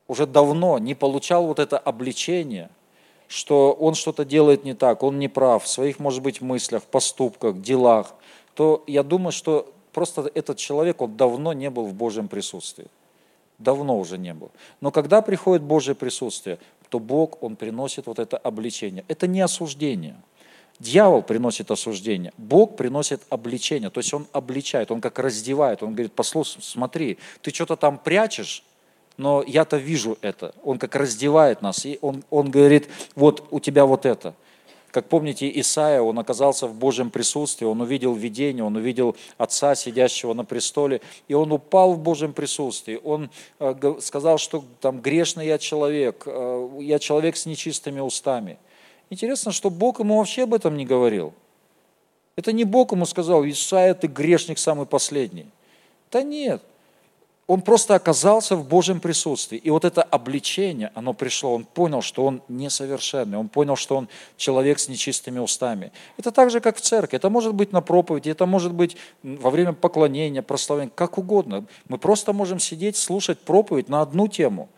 [0.08, 2.69] уже давно не получал вот это обличение,
[3.28, 7.62] что он что-то делает не так, он не прав в своих, может быть, мыслях, поступках,
[7.62, 8.15] делах,
[8.56, 12.88] то я думаю, что просто этот человек, он давно не был в Божьем присутствии.
[13.60, 14.52] Давно уже не был.
[14.82, 19.06] Но когда приходит Божье присутствие, то Бог, Он приносит вот это обличение.
[19.08, 20.15] Это не осуждение.
[20.80, 26.13] Дьявол приносит осуждение, Бог приносит обличение, то есть Он обличает, Он как раздевает, Он говорит,
[26.13, 28.63] послушай, смотри, ты что-то там прячешь,
[29.18, 30.56] но я-то вижу это.
[30.63, 34.34] Он как раздевает нас, и он, он говорит, вот у тебя вот это.
[34.92, 40.34] Как помните, Исаия, он оказался в Божьем присутствии, он увидел видение, он увидел Отца, сидящего
[40.34, 43.00] на престоле, и он упал в Божьем присутствии.
[43.04, 48.58] Он э, сказал, что там грешный я человек, э, я человек с нечистыми устами.
[49.10, 51.34] Интересно, что Бог ему вообще об этом не говорил.
[52.36, 55.48] Это не Бог ему сказал, Исаия, ты грешник самый последний.
[56.12, 56.62] Да нет,
[57.50, 59.58] он просто оказался в Божьем присутствии.
[59.58, 64.08] И вот это обличение, оно пришло, он понял, что он несовершенный, он понял, что он
[64.38, 65.91] человек с нечистыми устами.
[66.17, 67.17] Это так же, как в церкви.
[67.17, 71.65] Это может быть на проповеди, это может быть во время поклонения, прославления, как угодно.
[71.88, 74.69] Мы просто можем сидеть, слушать проповедь на одну тему.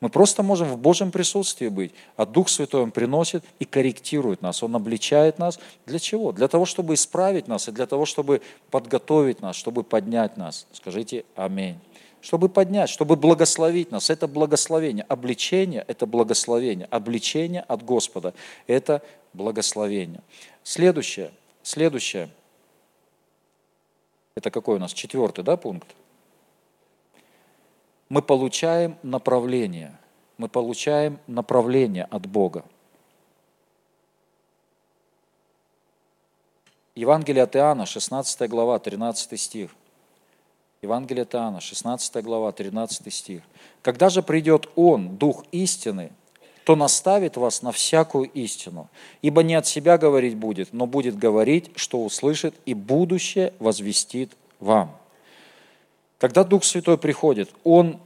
[0.00, 4.62] Мы просто можем в Божьем присутствии быть, а Дух Святой Он приносит и корректирует нас,
[4.62, 5.58] Он обличает нас.
[5.86, 6.32] Для чего?
[6.32, 10.66] Для того, чтобы исправить нас и для того, чтобы подготовить нас, чтобы поднять нас.
[10.72, 11.78] Скажите Аминь
[12.24, 14.08] чтобы поднять, чтобы благословить нас.
[14.08, 15.04] Это благословение.
[15.10, 16.88] Обличение– это благословение.
[16.90, 18.32] Обличение от Господа–
[18.66, 19.02] это
[19.34, 20.22] благословение.
[20.62, 21.32] Следующее.
[21.62, 22.30] Следующее.
[24.34, 24.94] Это какой у нас?
[24.94, 25.94] Четвертый, да, пункт?
[28.08, 29.98] Мы получаем направление.
[30.36, 32.64] Мы получаем направление от Бога.
[36.94, 39.70] Евангелие от Иоанна, 16 глава, 13 стих–
[40.84, 43.42] Евангелие от Иоанна, 16 глава, 13 стих.
[43.80, 46.12] «Когда же придет Он, Дух истины,
[46.64, 48.88] то наставит вас на всякую истину,
[49.22, 54.94] ибо не от себя говорить будет, но будет говорить, что услышит, и будущее возвестит вам».
[56.18, 57.98] Когда Дух Святой приходит, Он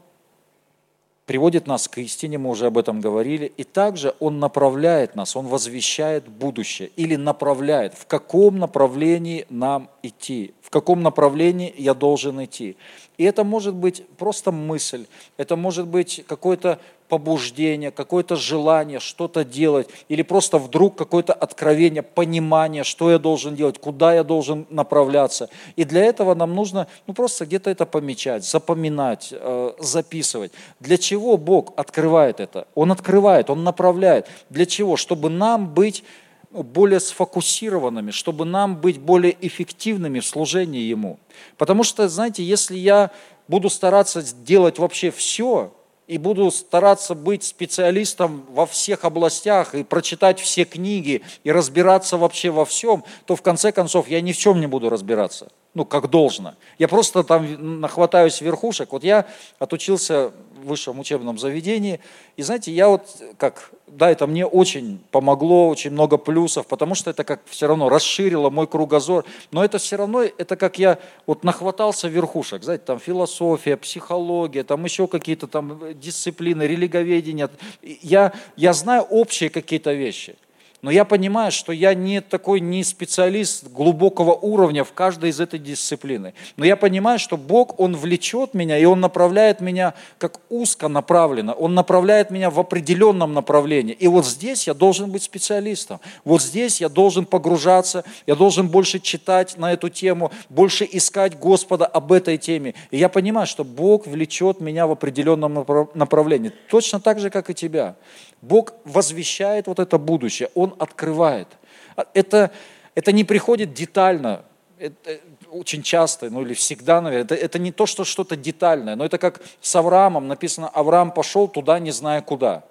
[1.29, 5.47] приводит нас к истине, мы уже об этом говорили, и также Он направляет нас, Он
[5.47, 12.77] возвещает будущее или направляет, в каком направлении нам идти, в каком направлении я должен идти.
[13.19, 15.05] И это может быть просто мысль,
[15.37, 22.85] это может быть какое-то побуждение, какое-то желание что-то делать, или просто вдруг какое-то откровение, понимание,
[22.85, 25.49] что я должен делать, куда я должен направляться.
[25.77, 30.53] И для этого нам нужно ну, просто где-то это помечать, запоминать, э, записывать.
[30.81, 32.67] Для чего Бог открывает это?
[32.75, 34.27] Он открывает, Он направляет.
[34.51, 34.97] Для чего?
[34.97, 36.05] Чтобы нам быть
[36.51, 41.19] ну, более сфокусированными, чтобы нам быть более эффективными в служении Ему.
[41.57, 43.11] Потому что, знаете, если я
[43.49, 45.73] буду стараться делать вообще все,
[46.09, 52.51] и буду стараться быть специалистом во всех областях и прочитать все книги и разбираться вообще
[52.51, 56.11] во всем, то в конце концов я ни в чем не буду разбираться ну, как
[56.11, 56.55] должно.
[56.79, 58.91] Я просто там нахватаюсь верхушек.
[58.91, 59.27] Вот я
[59.61, 60.33] отучился
[60.65, 62.01] высшем учебном заведении,
[62.37, 67.11] и знаете, я вот как, да, это мне очень помогло, очень много плюсов, потому что
[67.11, 71.45] это как все равно расширило мой кругозор, но это все равно, это как я вот
[71.45, 77.49] нахватался верхушек, знаете, там философия, психология, там еще какие-то там дисциплины, религоведение.
[77.83, 80.37] Я, я знаю общие какие-то вещи–
[80.81, 85.59] но я понимаю, что я не такой не специалист глубокого уровня в каждой из этой
[85.59, 86.35] дисциплины.
[86.57, 91.53] Но я понимаю, что Бог, Он влечет меня, и Он направляет меня как узко направленно.
[91.53, 93.95] Он направляет меня в определенном направлении.
[93.95, 95.99] И вот здесь я должен быть специалистом.
[96.25, 101.87] Вот здесь я должен погружаться, я должен больше читать на эту тему, больше искать Господа
[101.87, 102.75] об этой теме.
[102.93, 106.53] И я понимаю, что Бог влечет меня в определенном направлении.
[106.71, 107.97] Точно так же, как и тебя.
[108.43, 111.49] Бог возвещает вот это будущее, Он открывает.
[111.97, 112.51] А это,
[112.95, 114.45] это не приходит детально,
[114.79, 115.19] это
[115.51, 119.19] очень часто, ну или всегда, наверное, это, это не то, что что-то детальное, но это
[119.19, 122.65] как с Авраамом написано, Авраам пошел туда, не зная куда.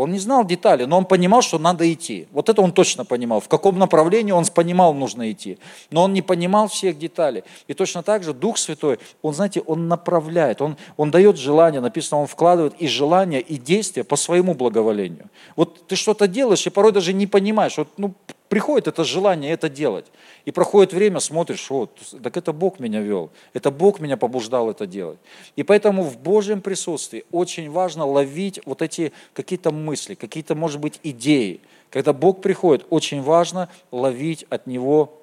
[0.00, 2.26] Он не знал детали, но он понимал, что надо идти.
[2.32, 3.40] Вот это он точно понимал.
[3.40, 5.58] В каком направлении он понимал, нужно идти.
[5.90, 7.44] Но он не понимал всех деталей.
[7.68, 12.22] И точно так же Дух Святой, он, знаете, он направляет, он, он дает желание, написано,
[12.22, 15.28] он вкладывает и желание, и действия по своему благоволению.
[15.54, 17.76] Вот ты что-то делаешь, и порой даже не понимаешь.
[17.76, 18.14] Вот, ну,
[18.50, 20.06] приходит это желание это делать.
[20.44, 24.86] И проходит время, смотришь, вот, так это Бог меня вел, это Бог меня побуждал это
[24.86, 25.18] делать.
[25.56, 30.98] И поэтому в Божьем присутствии очень важно ловить вот эти какие-то мысли, какие-то, может быть,
[31.04, 31.60] идеи.
[31.90, 35.16] Когда Бог приходит, очень важно ловить от Него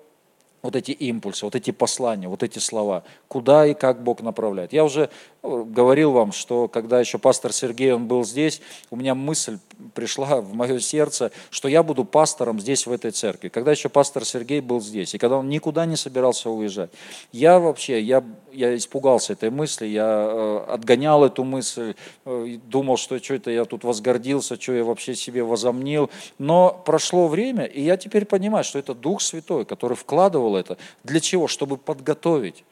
[0.62, 4.74] вот эти импульсы, вот эти послания, вот эти слова, куда и как Бог направляет.
[4.74, 5.10] Я уже
[5.66, 9.60] говорил вам, что когда еще пастор Сергей, он был здесь, у меня мысль
[9.94, 13.50] пришла в мое сердце, что я буду пастором здесь, в этой церкви.
[13.50, 16.90] Когда еще пастор Сергей был здесь, и когда он никуда не собирался уезжать.
[17.32, 23.18] Я вообще, я, я испугался этой мысли, я э, отгонял эту мысль, э, думал, что
[23.20, 26.10] что это я тут возгордился, что я вообще себе возомнил.
[26.38, 30.78] Но прошло время, и я теперь понимаю, что это Дух Святой, который вкладывал это.
[31.04, 31.48] Для чего?
[31.48, 32.64] Чтобы подготовить.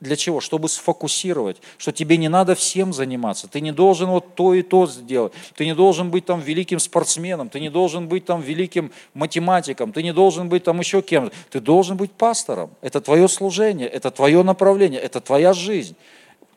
[0.00, 0.40] Для чего?
[0.40, 3.48] Чтобы сфокусировать, что тебе не надо всем заниматься.
[3.48, 5.32] Ты не должен вот то и то сделать.
[5.56, 10.02] Ты не должен быть там великим спортсменом, ты не должен быть там великим математиком, ты
[10.02, 11.34] не должен быть там еще кем-то.
[11.50, 12.70] Ты должен быть пастором.
[12.80, 15.96] Это твое служение, это твое направление, это твоя жизнь.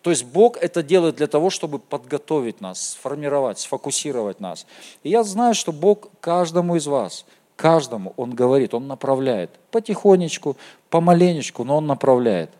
[0.03, 4.65] То есть Бог это делает для того, чтобы подготовить нас, сформировать, сфокусировать нас.
[5.03, 7.25] И я знаю, что Бог каждому из вас,
[7.55, 9.49] каждому Он говорит, Он направляет.
[9.71, 10.55] Потихонечку,
[10.89, 12.51] помаленечку, но Он направляет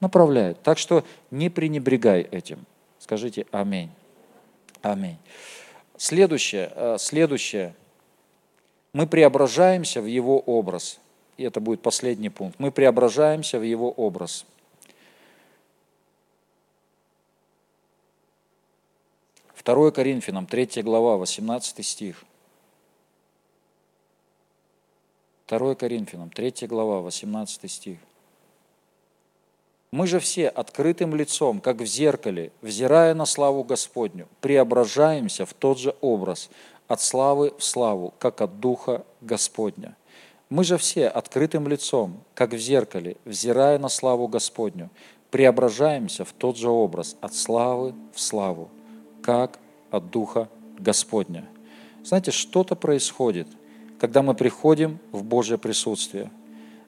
[0.00, 0.62] направляет.
[0.62, 2.64] Так что не пренебрегай этим.
[2.98, 3.90] Скажите аминь.
[4.82, 5.18] Аминь.
[5.96, 7.74] Следующее, э, следующее.
[8.92, 10.98] Мы преображаемся в Его образ.
[11.36, 12.58] И это будет последний пункт.
[12.58, 14.44] Мы преображаемся в Его образ.
[19.54, 22.24] Второе Коринфянам, 3 глава, 18 стих.
[25.46, 27.98] 2 Коринфянам, 3 глава, 18 стих.
[29.90, 35.78] Мы же все открытым лицом, как в зеркале, взирая на славу Господню, преображаемся в тот
[35.78, 36.50] же образ,
[36.88, 39.96] от славы в славу, как от Духа Господня.
[40.50, 44.90] Мы же все открытым лицом, как в зеркале, взирая на славу Господню,
[45.30, 48.68] преображаемся в тот же образ, от славы в славу,
[49.22, 49.58] как
[49.90, 50.48] от Духа
[50.78, 51.46] Господня.
[52.04, 53.48] Знаете, что-то происходит,
[53.98, 56.30] когда мы приходим в Божье присутствие.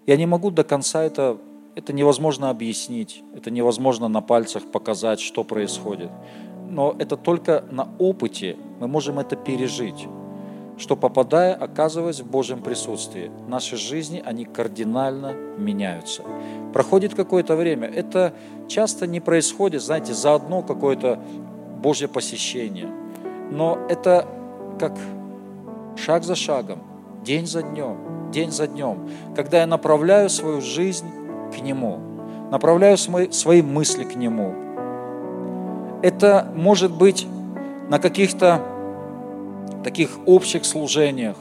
[0.07, 1.39] Я не могу до конца это
[1.75, 6.11] это невозможно объяснить, это невозможно на пальцах показать, что происходит.
[6.69, 10.07] Но это только на опыте мы можем это пережить,
[10.79, 16.23] что попадая, оказываясь в Божьем присутствии, наши жизни, они кардинально меняются.
[16.73, 17.89] Проходит какое-то время.
[17.89, 18.33] Это
[18.69, 21.21] часто не происходит, знаете, за одно какое-то
[21.83, 22.89] Божье посещение.
[23.51, 24.27] Но это
[24.79, 24.97] как
[25.97, 26.79] шаг за шагом,
[27.25, 31.07] день за днем, день за днем, когда я направляю свою жизнь
[31.51, 31.99] к Нему,
[32.51, 34.55] направляю свои мысли к Нему.
[36.03, 37.27] Это может быть
[37.89, 38.63] на каких-то
[39.85, 41.37] таких общих служениях.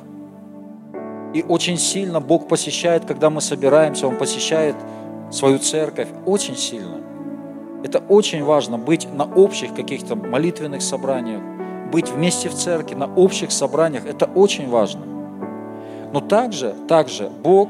[1.33, 4.75] И очень сильно Бог посещает, когда мы собираемся, Он посещает
[5.31, 6.97] свою церковь очень сильно.
[7.83, 11.41] Это очень важно, быть на общих каких-то молитвенных собраниях,
[11.91, 15.01] быть вместе в церкви, на общих собраниях, это очень важно.
[16.11, 17.69] Но также, также Бог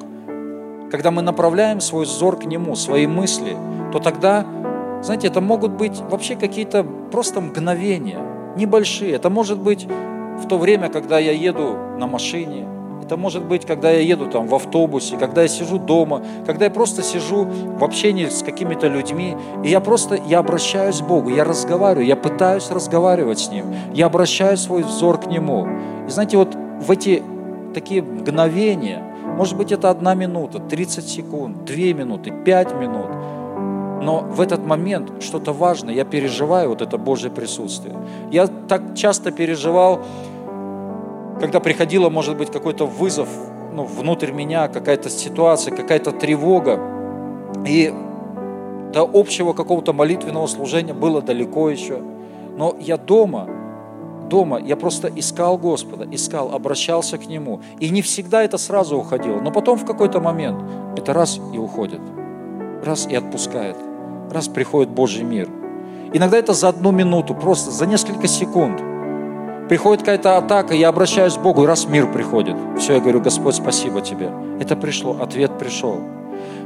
[0.91, 3.56] когда мы направляем свой взор к Нему, свои мысли,
[3.91, 4.45] то тогда,
[5.02, 8.19] знаете, это могут быть вообще какие-то просто мгновения,
[8.56, 9.12] небольшие.
[9.12, 9.88] Это может быть
[10.39, 12.67] в то время, когда я еду на машине,
[13.10, 16.71] это может быть, когда я еду там в автобусе, когда я сижу дома, когда я
[16.71, 21.43] просто сижу в общении с какими-то людьми, и я просто, я обращаюсь к Богу, я
[21.43, 25.67] разговариваю, я пытаюсь разговаривать с Ним, я обращаю свой взор к Нему.
[26.08, 27.23] И знаете, вот в эти
[27.73, 33.10] такие мгновения, может быть, это одна минута, 30 секунд, 2 минуты, 5 минут.
[34.02, 37.96] Но в этот момент что-то важное, я переживаю вот это Божье присутствие.
[38.32, 40.00] Я так часто переживал,
[41.39, 43.28] когда приходило, может быть, какой-то вызов
[43.74, 46.80] ну, внутрь меня, какая-то ситуация, какая-то тревога.
[47.65, 47.94] И
[48.94, 52.02] до общего какого-то молитвенного служения было далеко еще.
[52.58, 53.48] Но я дома,
[54.30, 57.62] дома я просто искал Господа, искал, обращался к Нему.
[57.80, 60.62] И не всегда это сразу уходило, но потом в какой-то момент
[60.96, 62.00] это раз и уходит,
[62.86, 63.76] раз и отпускает,
[64.32, 65.50] раз приходит Божий мир.
[66.13, 68.82] Иногда это за одну минуту, просто за несколько секунд.
[69.68, 72.56] Приходит какая-то атака, я обращаюсь к Богу, и раз мир приходит.
[72.80, 74.32] Все, я говорю, Господь, спасибо тебе.
[74.60, 76.00] Это пришло, ответ пришел.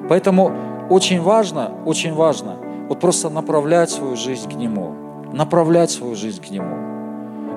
[0.08, 0.54] Поэтому
[0.89, 2.56] очень важно, очень важно
[2.88, 4.93] вот просто направлять свою жизнь к Нему.
[5.34, 6.92] Направлять свою жизнь к Нему.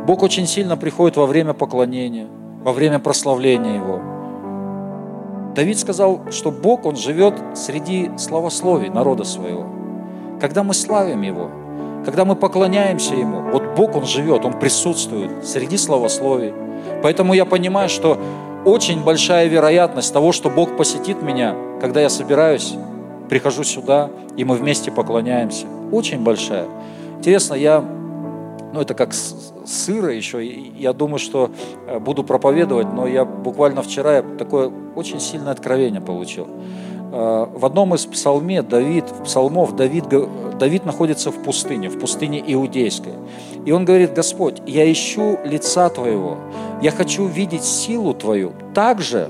[0.07, 2.29] Бог очень сильно приходит во время поклонения,
[2.62, 4.01] во время прославления Его.
[5.57, 9.66] Давид сказал, что Бог, Он живет среди славословий народа своего.
[10.40, 11.51] Когда мы славим Его,
[12.05, 16.55] когда мы поклоняемся Ему, вот Бог, Он живет, Он присутствует среди славословий.
[17.03, 18.17] Поэтому я понимаю, что
[18.65, 22.75] очень большая вероятность того, что Бог посетит меня, когда я собираюсь,
[23.29, 25.67] прихожу сюда, и мы вместе поклоняемся.
[25.90, 26.67] Очень большая.
[27.19, 27.85] Интересно, я,
[28.77, 30.44] ну это как сыра еще.
[30.44, 31.50] Я думаю, что
[31.87, 36.46] э, буду проповедовать, но я буквально вчера такое очень сильное откровение получил.
[37.12, 40.04] э, в одном из псалме Давид, псалмов Давид,
[40.58, 43.14] Давид находится в пустыне, в пустыне иудейской.
[43.64, 46.37] И он говорит, Господь, я ищу лица Твоего,
[46.83, 49.29] я хочу видеть силу Твою так же,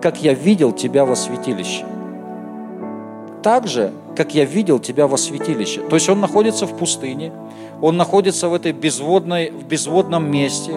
[0.00, 1.84] как я видел Тебя во святилище.
[3.44, 5.80] Так же, как я видел Тебя во святилище.
[5.88, 7.32] То есть он находится в пустыне,
[7.80, 10.72] он находится в этой безводной, в безводном месте,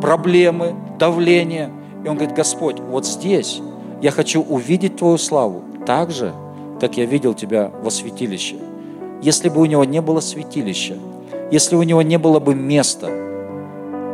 [0.00, 1.70] проблемы, давление.
[2.04, 3.60] И он говорит, Господь, вот здесь
[4.02, 6.32] я хочу увидеть Твою славу так же,
[6.80, 8.56] как я видел Тебя во святилище.
[9.22, 10.96] Если бы у него не было святилища,
[11.50, 13.08] если у него не было бы места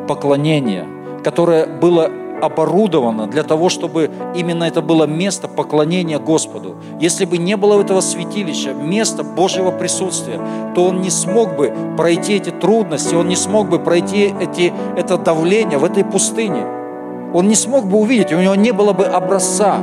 [0.07, 0.87] поклонения,
[1.25, 2.11] которое было
[2.43, 6.77] оборудовано для того, чтобы именно это было место поклонения Господу.
[7.01, 10.41] Если бы не было этого святилища, места Божьего присутствия,
[10.75, 15.17] то он не смог бы пройти эти трудности, он не смог бы пройти эти, это
[15.17, 16.67] давление в этой пустыне.
[17.33, 19.79] Он не смог бы увидеть, у него не было бы образца.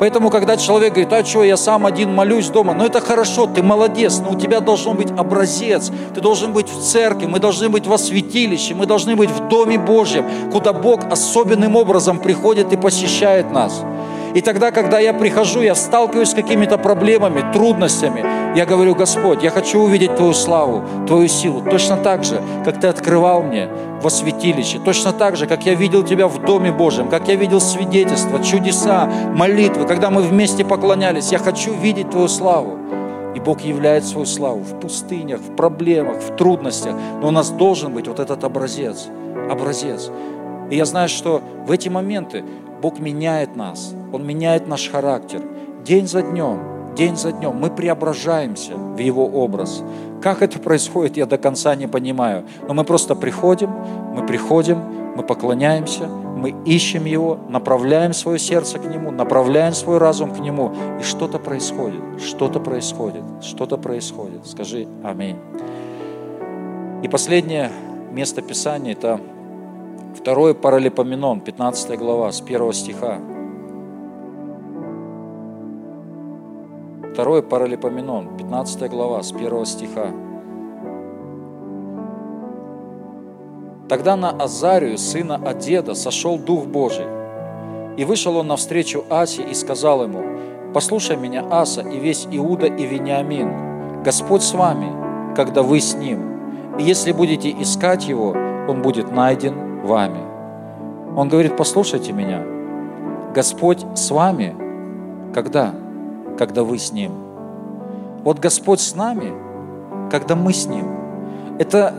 [0.00, 3.62] Поэтому, когда человек говорит, а что, я сам один молюсь дома, ну это хорошо, ты
[3.62, 7.86] молодец, но у тебя должен быть образец, ты должен быть в церкви, мы должны быть
[7.86, 13.52] во святилище, мы должны быть в Доме Божьем, куда Бог особенным образом приходит и посещает
[13.52, 13.82] нас.
[14.34, 18.24] И тогда, когда я прихожу, я сталкиваюсь с какими-то проблемами, трудностями,
[18.56, 22.88] я говорю, Господь, я хочу увидеть Твою славу, Твою силу, точно так же, как Ты
[22.88, 23.68] открывал мне
[24.02, 27.60] во святилище, точно так же, как я видел Тебя в Доме Божьем, как я видел
[27.60, 32.78] свидетельства, чудеса, молитвы, когда мы вместе поклонялись, я хочу видеть Твою славу.
[33.36, 36.94] И Бог являет свою славу в пустынях, в проблемах, в трудностях.
[37.20, 39.08] Но у нас должен быть вот этот образец.
[39.50, 40.10] Образец.
[40.70, 42.44] И я знаю, что в эти моменты
[42.84, 45.40] Бог меняет нас, Он меняет наш характер.
[45.86, 49.82] День за днем, день за днем мы преображаемся в Его образ.
[50.20, 52.44] Как это происходит, я до конца не понимаю.
[52.68, 53.70] Но мы просто приходим,
[54.14, 54.80] мы приходим,
[55.16, 60.74] мы поклоняемся, мы ищем Его, направляем свое сердце к Нему, направляем свой разум к Нему,
[61.00, 64.46] и что-то происходит, что-то происходит, что-то происходит.
[64.46, 65.38] Скажи Аминь.
[67.02, 67.70] И последнее
[68.12, 69.20] место Писания– это
[70.14, 73.18] Второй Паралипоменон, 15 глава, с 1 стиха.
[77.12, 80.06] Второй Паралипоменон, 15 глава, с 1 стиха.
[83.88, 87.06] Тогда на Азарию, сына Адеда, сошел Дух Божий.
[87.96, 90.22] И вышел он навстречу Асе и сказал ему,
[90.72, 94.02] «Послушай меня, Аса, и весь Иуда и Вениамин.
[94.04, 96.78] Господь с вами, когда вы с Ним.
[96.78, 98.30] И если будете искать Его,
[98.68, 100.20] Он будет найден вами.
[101.16, 102.42] Он говорит, послушайте меня,
[103.34, 104.54] Господь с вами,
[105.32, 105.72] когда?
[106.38, 107.12] Когда вы с Ним.
[108.24, 109.32] Вот Господь с нами,
[110.10, 110.86] когда мы с Ним.
[111.58, 111.94] Это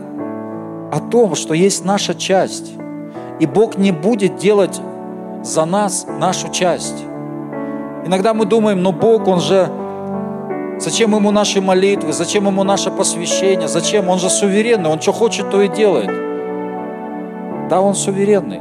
[0.92, 2.72] о том, что есть наша часть.
[3.38, 4.80] И Бог не будет делать
[5.42, 7.04] за нас нашу часть.
[8.04, 9.70] Иногда мы думаем, ну Бог, Он же,
[10.78, 14.08] зачем Ему наши молитвы, зачем Ему наше посвящение, зачем?
[14.08, 16.25] Он же суверенный, Он что хочет, то и делает.
[17.68, 18.60] Да, Он суверенный,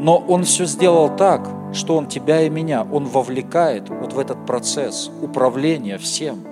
[0.00, 4.46] но Он все сделал так, что Он тебя и меня, Он вовлекает вот в этот
[4.46, 6.46] процесс управления всем.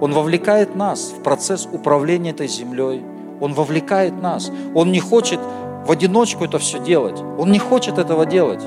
[0.00, 3.02] Он вовлекает нас в процесс управления этой землей.
[3.40, 4.50] Он вовлекает нас.
[4.74, 5.38] Он не хочет
[5.86, 7.20] в одиночку это все делать.
[7.38, 8.62] Он не хочет этого делать.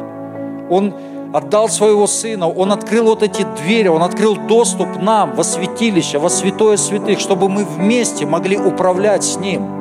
[0.69, 0.93] Он
[1.33, 6.29] отдал своего Сына, Он открыл вот эти двери, Он открыл доступ нам во святилище, во
[6.29, 9.72] святое святых, чтобы мы вместе могли управлять с Ним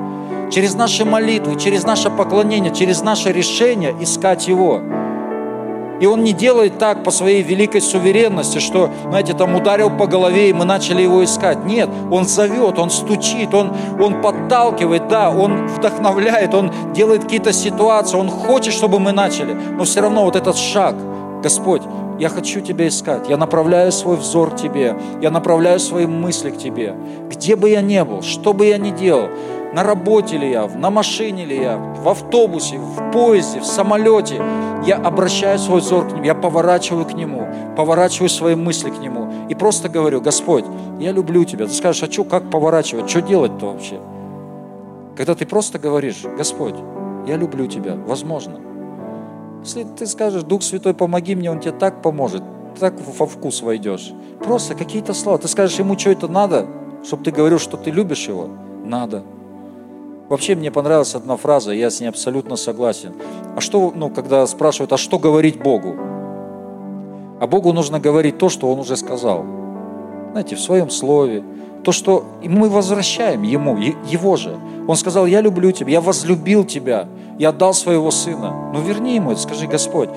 [0.52, 4.80] через наши молитвы, через наше поклонение, через наше решение искать Его.
[6.00, 10.50] И Он не делает так по своей великой суверенности, что, знаете, там ударил по голове,
[10.50, 11.64] и мы начали Его искать.
[11.64, 18.16] Нет, Он зовет, Он стучит, Он, он подталкивает, да, Он вдохновляет, Он делает какие-то ситуации,
[18.16, 19.54] Он хочет, чтобы мы начали.
[19.54, 20.96] Но все равно вот этот шаг,
[21.40, 21.82] Господь,
[22.18, 26.58] я хочу Тебя искать, я направляю свой взор к Тебе, я направляю свои мысли к
[26.58, 26.96] Тебе.
[27.30, 29.28] Где бы я ни был, что бы я ни делал,
[29.74, 34.36] на работе ли я, на машине ли я, в автобусе, в поезде, в самолете,
[34.84, 37.46] я обращаю свой взор к Нему, я поворачиваю к Нему,
[37.76, 40.64] поворачиваю свои мысли к Нему и просто говорю, Господь,
[40.98, 41.66] я люблю Тебя.
[41.66, 44.00] Ты скажешь, а что, как поворачивать, что делать-то вообще?
[45.16, 46.74] Когда ты просто говоришь, Господь,
[47.26, 48.60] я люблю Тебя, возможно.
[49.62, 52.42] Если ты скажешь, Дух Святой, помоги мне, Он тебе так поможет,
[52.78, 54.12] так во вкус войдешь.
[54.42, 55.38] Просто какие-то слова.
[55.38, 56.66] Ты скажешь ему, что это надо,
[57.04, 58.48] чтобы ты говорил, что ты любишь его?
[58.84, 59.22] Надо.
[60.32, 63.12] Вообще мне понравилась одна фраза, я с ней абсолютно согласен.
[63.54, 65.94] А что, ну, когда спрашивают, а что говорить Богу?
[67.38, 69.44] А Богу нужно говорить то, что Он уже сказал.
[70.30, 71.44] Знаете, в своем слове.
[71.84, 74.56] То, что мы возвращаем Ему, Его же.
[74.88, 77.08] Он сказал, я люблю тебя, я возлюбил тебя,
[77.38, 78.72] я отдал своего Сына.
[78.72, 80.08] Ну верни Ему это, скажи, Господь,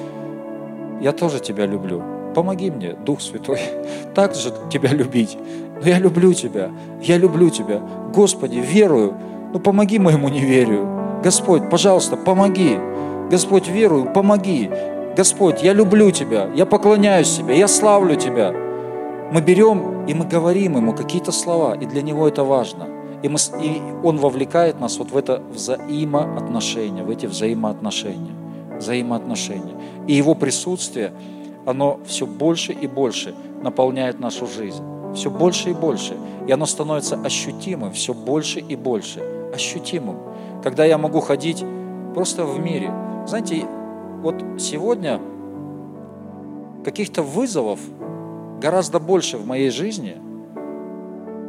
[1.02, 2.02] я тоже тебя люблю.
[2.34, 3.60] помоги мне, Дух Святой,
[4.16, 5.38] так же Тебя любить.
[5.84, 7.82] Но я люблю Тебя, я люблю Тебя.
[8.14, 9.14] Господи, верую,
[9.56, 11.22] ну помоги моему неверию.
[11.24, 12.78] Господь, пожалуйста, помоги.
[13.32, 14.70] Господь, верую, помоги.
[15.16, 18.52] Господь, я люблю Тебя, я поклоняюсь Тебе, я славлю Тебя.
[19.32, 22.90] Мы берем и мы говорим Ему какие-то слова, и для Него это важно.
[23.24, 28.36] И, мы, и Он вовлекает нас вот в это взаимоотношение, в эти взаимоотношения.
[28.78, 29.76] Взаимоотношения.
[30.06, 31.14] И Его присутствие,
[31.66, 33.34] оно все больше и больше
[33.64, 34.84] наполняет нашу жизнь.
[35.16, 36.18] Все больше и больше.
[36.46, 39.35] И оно становится ощутимым все больше и больше.
[39.56, 40.18] Ощутимым.
[40.62, 41.64] Когда я могу ходить
[42.14, 42.92] просто в мире.
[43.26, 43.66] Знаете,
[44.22, 45.20] вот сегодня
[46.84, 47.80] каких-то вызовов
[48.62, 50.18] гораздо больше в моей жизни,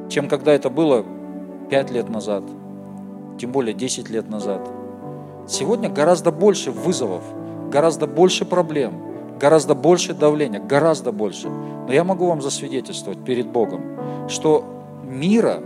[0.08, 1.04] чем когда это было
[1.70, 2.44] 5 лет назад,
[3.38, 4.68] тем более 10 лет назад.
[5.48, 7.22] Сегодня гораздо больше вызовов,
[7.70, 8.94] гораздо больше проблем,
[9.38, 11.48] гораздо больше давления, гораздо больше.
[11.48, 13.82] Но я могу вам засвидетельствовать перед Богом,
[14.28, 14.64] что
[15.04, 15.62] мира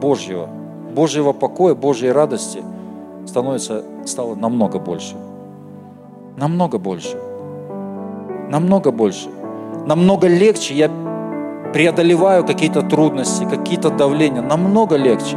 [0.00, 0.48] Божьего,
[0.94, 2.62] Божьего покоя, Божьей радости
[3.26, 5.14] становится, стало намного больше.
[6.36, 7.16] Намного больше.
[8.48, 9.28] Намного больше.
[9.86, 10.90] Намного легче я
[11.72, 14.42] преодолеваю какие-то трудности, какие-то давления.
[14.42, 15.36] Намного легче.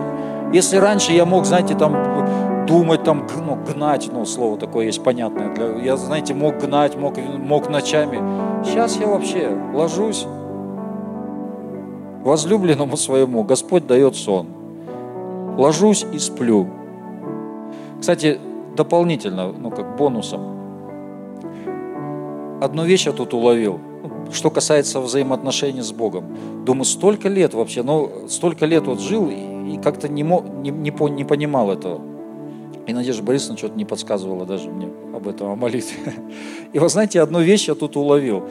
[0.53, 5.53] Если раньше я мог, знаете, там думать, там, ну, гнать, ну, слово такое есть понятное.
[5.53, 8.19] Для, я, знаете, мог гнать, мог, мог ночами.
[8.63, 10.25] Сейчас я вообще ложусь
[12.23, 14.56] возлюбленному своему, Господь дает сон.
[15.57, 16.67] Ложусь и сплю.
[17.99, 18.39] Кстати,
[18.75, 20.41] дополнительно, ну, как бонусом,
[22.61, 23.79] одну вещь я тут уловил,
[24.31, 26.25] что касается взаимоотношений с Богом.
[26.65, 30.91] Думаю, столько лет вообще, ну, столько лет вот жил и как-то не, мог, не, не,
[30.91, 32.01] не понимал этого.
[32.85, 36.13] И Надежда Борисовна что-то не подсказывала даже мне об этом, о молитве.
[36.73, 38.43] И вы знаете, одну вещь я тут уловил.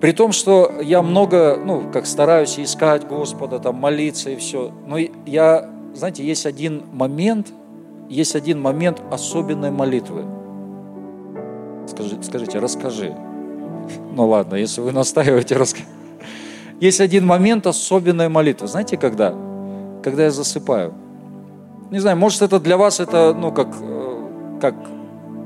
[0.00, 4.72] При том, что я много, ну, как стараюсь искать Господа, там, молиться и все.
[4.86, 4.96] Но
[5.26, 7.48] я, знаете, есть один момент,
[8.08, 10.24] есть один момент особенной молитвы–
[11.86, 13.14] Скажи, скажите, расскажи.
[14.12, 15.86] Ну ладно, если вы настаиваете, расскажи.
[16.80, 18.66] Есть один момент особенной молитвы.
[18.66, 19.34] Знаете, когда?
[20.02, 20.94] Когда я засыпаю.
[21.90, 24.74] Не знаю, может это для вас это, ну, как, э, как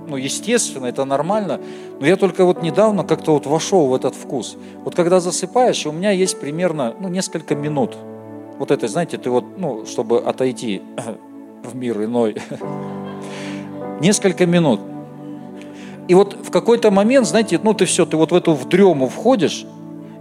[0.09, 1.61] ну, естественно, это нормально,
[2.01, 4.57] но я только вот недавно как-то вот вошел в этот вкус.
[4.83, 7.97] Вот когда засыпаешь, у меня есть примерно, ну, несколько минут.
[8.61, 10.83] Вот это, знаете, ты вот, ну, чтобы отойти
[11.65, 12.37] в мир иной,
[14.03, 14.81] несколько минут.
[16.09, 19.09] И вот в какой-то момент, знаете, ну ты все, ты вот в эту в дрему
[19.09, 19.65] входишь,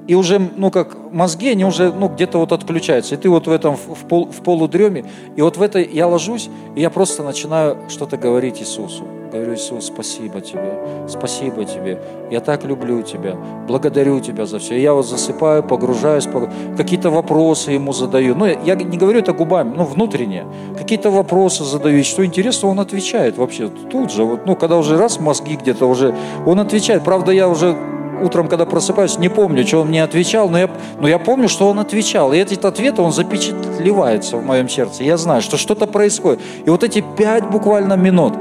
[0.08, 3.52] и уже, ну как, мозги, они уже, ну где-то вот отключаются, и ты вот в
[3.52, 5.04] этом, в, пол, в полудреме,
[5.36, 9.04] и вот в этой я ложусь, и я просто начинаю что-то говорить Иисусу.
[9.32, 12.00] Говорю, Иисус, спасибо тебе, спасибо тебе,
[12.32, 13.36] я так люблю тебя,
[13.68, 14.82] благодарю тебя за все.
[14.82, 18.36] Я вот засыпаю, погружаюсь, погружаюсь какие-то вопросы ему задаю.
[18.36, 20.46] Ну, я не говорю это губами, ну, внутренне.
[20.78, 24.24] Какие-то вопросы задаю, и что интересно, он отвечает вообще тут же.
[24.24, 26.16] Вот, ну, когда уже раз мозги где-то уже,
[26.46, 27.04] он отвечает.
[27.04, 27.76] Правда, я уже
[28.22, 30.70] утром, когда просыпаюсь, не помню, что он мне отвечал, но я,
[31.00, 32.34] но я помню, что он отвечал.
[32.34, 35.04] И этот ответ, он запечатлевается в моем сердце.
[35.04, 36.42] Я знаю, что что-то происходит.
[36.66, 38.34] И вот эти пять буквально минут,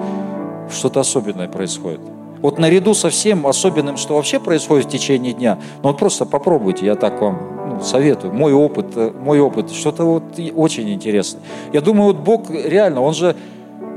[0.70, 2.00] что-то особенное происходит.
[2.40, 6.86] Вот наряду со всем особенным, что вообще происходит в течение дня, ну вот просто попробуйте,
[6.86, 7.38] я так вам
[7.68, 8.32] ну, советую.
[8.32, 10.22] Мой опыт, э, мой опыт, что-то вот
[10.54, 11.40] очень интересно.
[11.72, 13.34] Я думаю, вот Бог реально, Он же,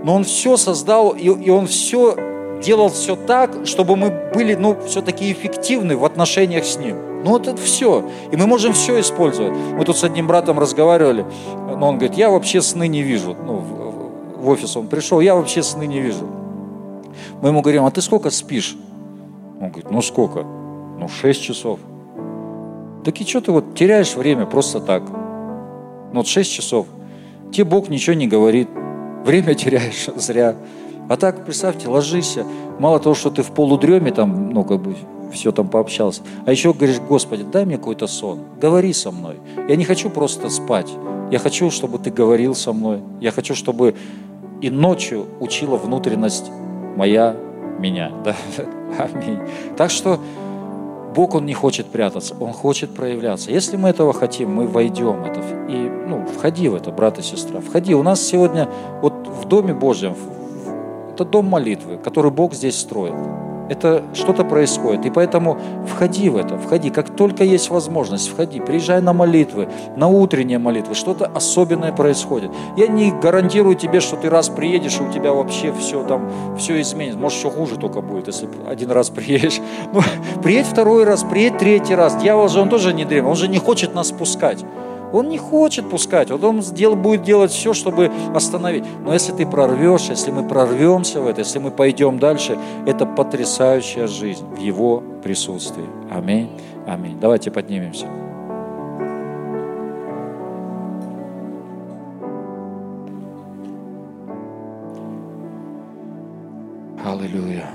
[0.04, 2.16] ну Он все создал, и, и Он все
[2.62, 6.96] делал все так, чтобы мы были, ну, все-таки эффективны в отношениях с Ним.
[7.24, 8.04] Ну, вот это все.
[8.32, 9.54] И мы можем все использовать.
[9.74, 13.36] Мы тут с одним братом разговаривали, но он говорит, я вообще сны не вижу.
[13.46, 13.64] Ну,
[14.38, 16.28] в офис он пришел, я вообще сны не вижу.
[17.42, 18.78] Мы ему говорим, а ты сколько спишь?
[19.60, 20.44] Он говорит, ну сколько?
[20.44, 21.80] Ну 6 часов.
[23.04, 25.04] Так и что ты вот теряешь время просто так?
[25.10, 26.86] Ну вот 6 часов.
[27.52, 28.70] Тебе Бог ничего не говорит.
[29.26, 30.56] Время теряешь зря.
[31.10, 32.38] А так, представьте, ложись.
[32.80, 34.96] Мало того, что ты в полудреме там, ну, как бы,
[35.34, 36.22] все там пообщался.
[36.46, 38.40] А еще говоришь, Господи, дай мне какой-то сон.
[38.62, 39.40] Говори со мной.
[39.68, 40.92] Я не хочу просто спать.
[41.32, 43.02] Я хочу, чтобы ты говорил со мной.
[43.20, 43.96] Я хочу, чтобы
[44.62, 46.52] и ночью учила внутренность
[46.96, 47.36] моя
[47.80, 48.12] меня.
[48.24, 48.36] Да?
[49.00, 49.40] Аминь.
[49.78, 50.20] Так что
[51.16, 53.52] Бог, Он не хочет прятаться, Он хочет проявляться.
[53.52, 55.40] Если мы этого хотим, мы войдем в это.
[55.70, 57.94] И, ну, входи в это, брат и сестра, входи.
[57.96, 58.70] У нас сегодня
[59.02, 60.16] вот в Доме Божьем,
[61.14, 63.14] это дом молитвы, который Бог здесь строит.
[63.72, 65.06] Это что-то происходит.
[65.06, 65.58] И поэтому
[65.88, 66.90] входи в это, входи.
[66.90, 68.60] Как только есть возможность, входи.
[68.60, 70.94] Приезжай на молитвы, на утренние молитвы.
[70.94, 72.52] Что-то особенное происходит.
[72.76, 76.82] Я не гарантирую тебе, что ты раз приедешь, и у тебя вообще все там, все
[76.82, 77.18] изменится.
[77.18, 79.62] Может, еще хуже только будет, если один раз приедешь.
[79.94, 80.02] Ну,
[80.44, 82.18] приедь второй раз, приедь третий раз.
[82.18, 84.66] Дьявол же, он тоже не древний, он же не хочет нас пускать.
[85.14, 88.84] Он не хочет пускать, вот он сдел, будет делать все, чтобы остановить.
[89.04, 94.08] Но если ты прорвешься, если мы прорвемся в это, если мы пойдем дальше, это потрясающая
[94.08, 95.86] жизнь в Его присутствии.
[96.10, 96.50] Аминь.
[96.88, 97.20] Аминь.
[97.20, 98.08] Давайте поднимемся.
[107.04, 107.70] Аллилуйя.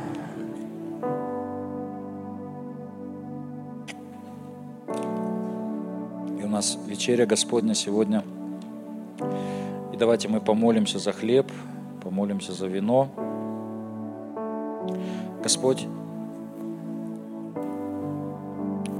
[6.56, 8.24] Нас вечеря Господня сегодня.
[9.92, 11.52] И давайте мы помолимся за хлеб,
[12.02, 13.10] помолимся за вино.
[15.42, 15.86] Господь,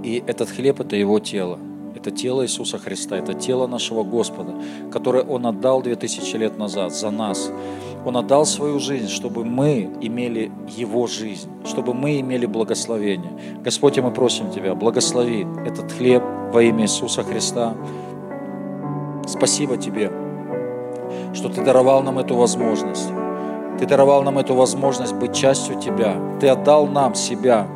[0.04, 1.58] и этот хлеб– это Его тело.
[1.94, 4.52] Это тело Иисуса Христа, это тело нашего Господа,
[4.92, 7.50] которое Он отдал 2000 лет назад за нас.
[8.06, 13.32] Он отдал свою жизнь, чтобы мы имели Его жизнь, чтобы мы имели благословение.
[13.64, 17.74] Господь, мы просим Тебя, благослови этот хлеб, во имя Иисуса Христа.
[19.26, 20.12] Спасибо Тебе,
[21.34, 23.08] что Ты даровал нам эту возможность.
[23.80, 26.14] Ты даровал нам эту возможность быть частью Тебя.
[26.40, 27.66] Ты отдал нам себя.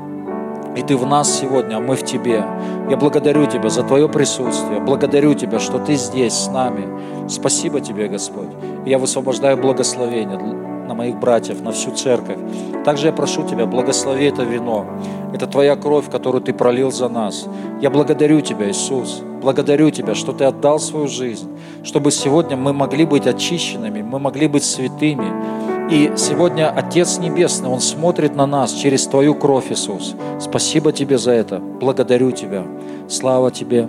[0.80, 2.42] И Ты в нас сегодня, а мы в Тебе.
[2.88, 4.80] Я благодарю Тебя за Твое присутствие.
[4.80, 7.28] Благодарю Тебя, что Ты здесь с нами.
[7.28, 8.48] Спасибо Тебе, Господь.
[8.86, 12.38] Я высвобождаю благословение на моих братьев, на всю церковь.
[12.82, 14.86] Также я прошу Тебя, благослови это вино.
[15.34, 17.46] Это Твоя кровь, которую Ты пролил за нас.
[17.82, 19.22] Я благодарю Тебя, Иисус.
[19.42, 21.50] Благодарю Тебя, что Ты отдал свою жизнь,
[21.84, 25.69] чтобы сегодня мы могли быть очищенными, мы могли быть святыми.
[25.90, 30.14] И сегодня Отец Небесный, Он смотрит на нас через Твою кровь, Иисус.
[30.38, 31.58] Спасибо Тебе за это.
[31.58, 32.64] Благодарю Тебя.
[33.08, 33.88] Слава Тебе.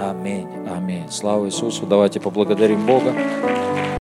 [0.00, 0.46] Аминь.
[0.72, 1.06] Аминь.
[1.10, 1.84] Слава Иисусу.
[1.84, 3.12] Давайте поблагодарим Бога.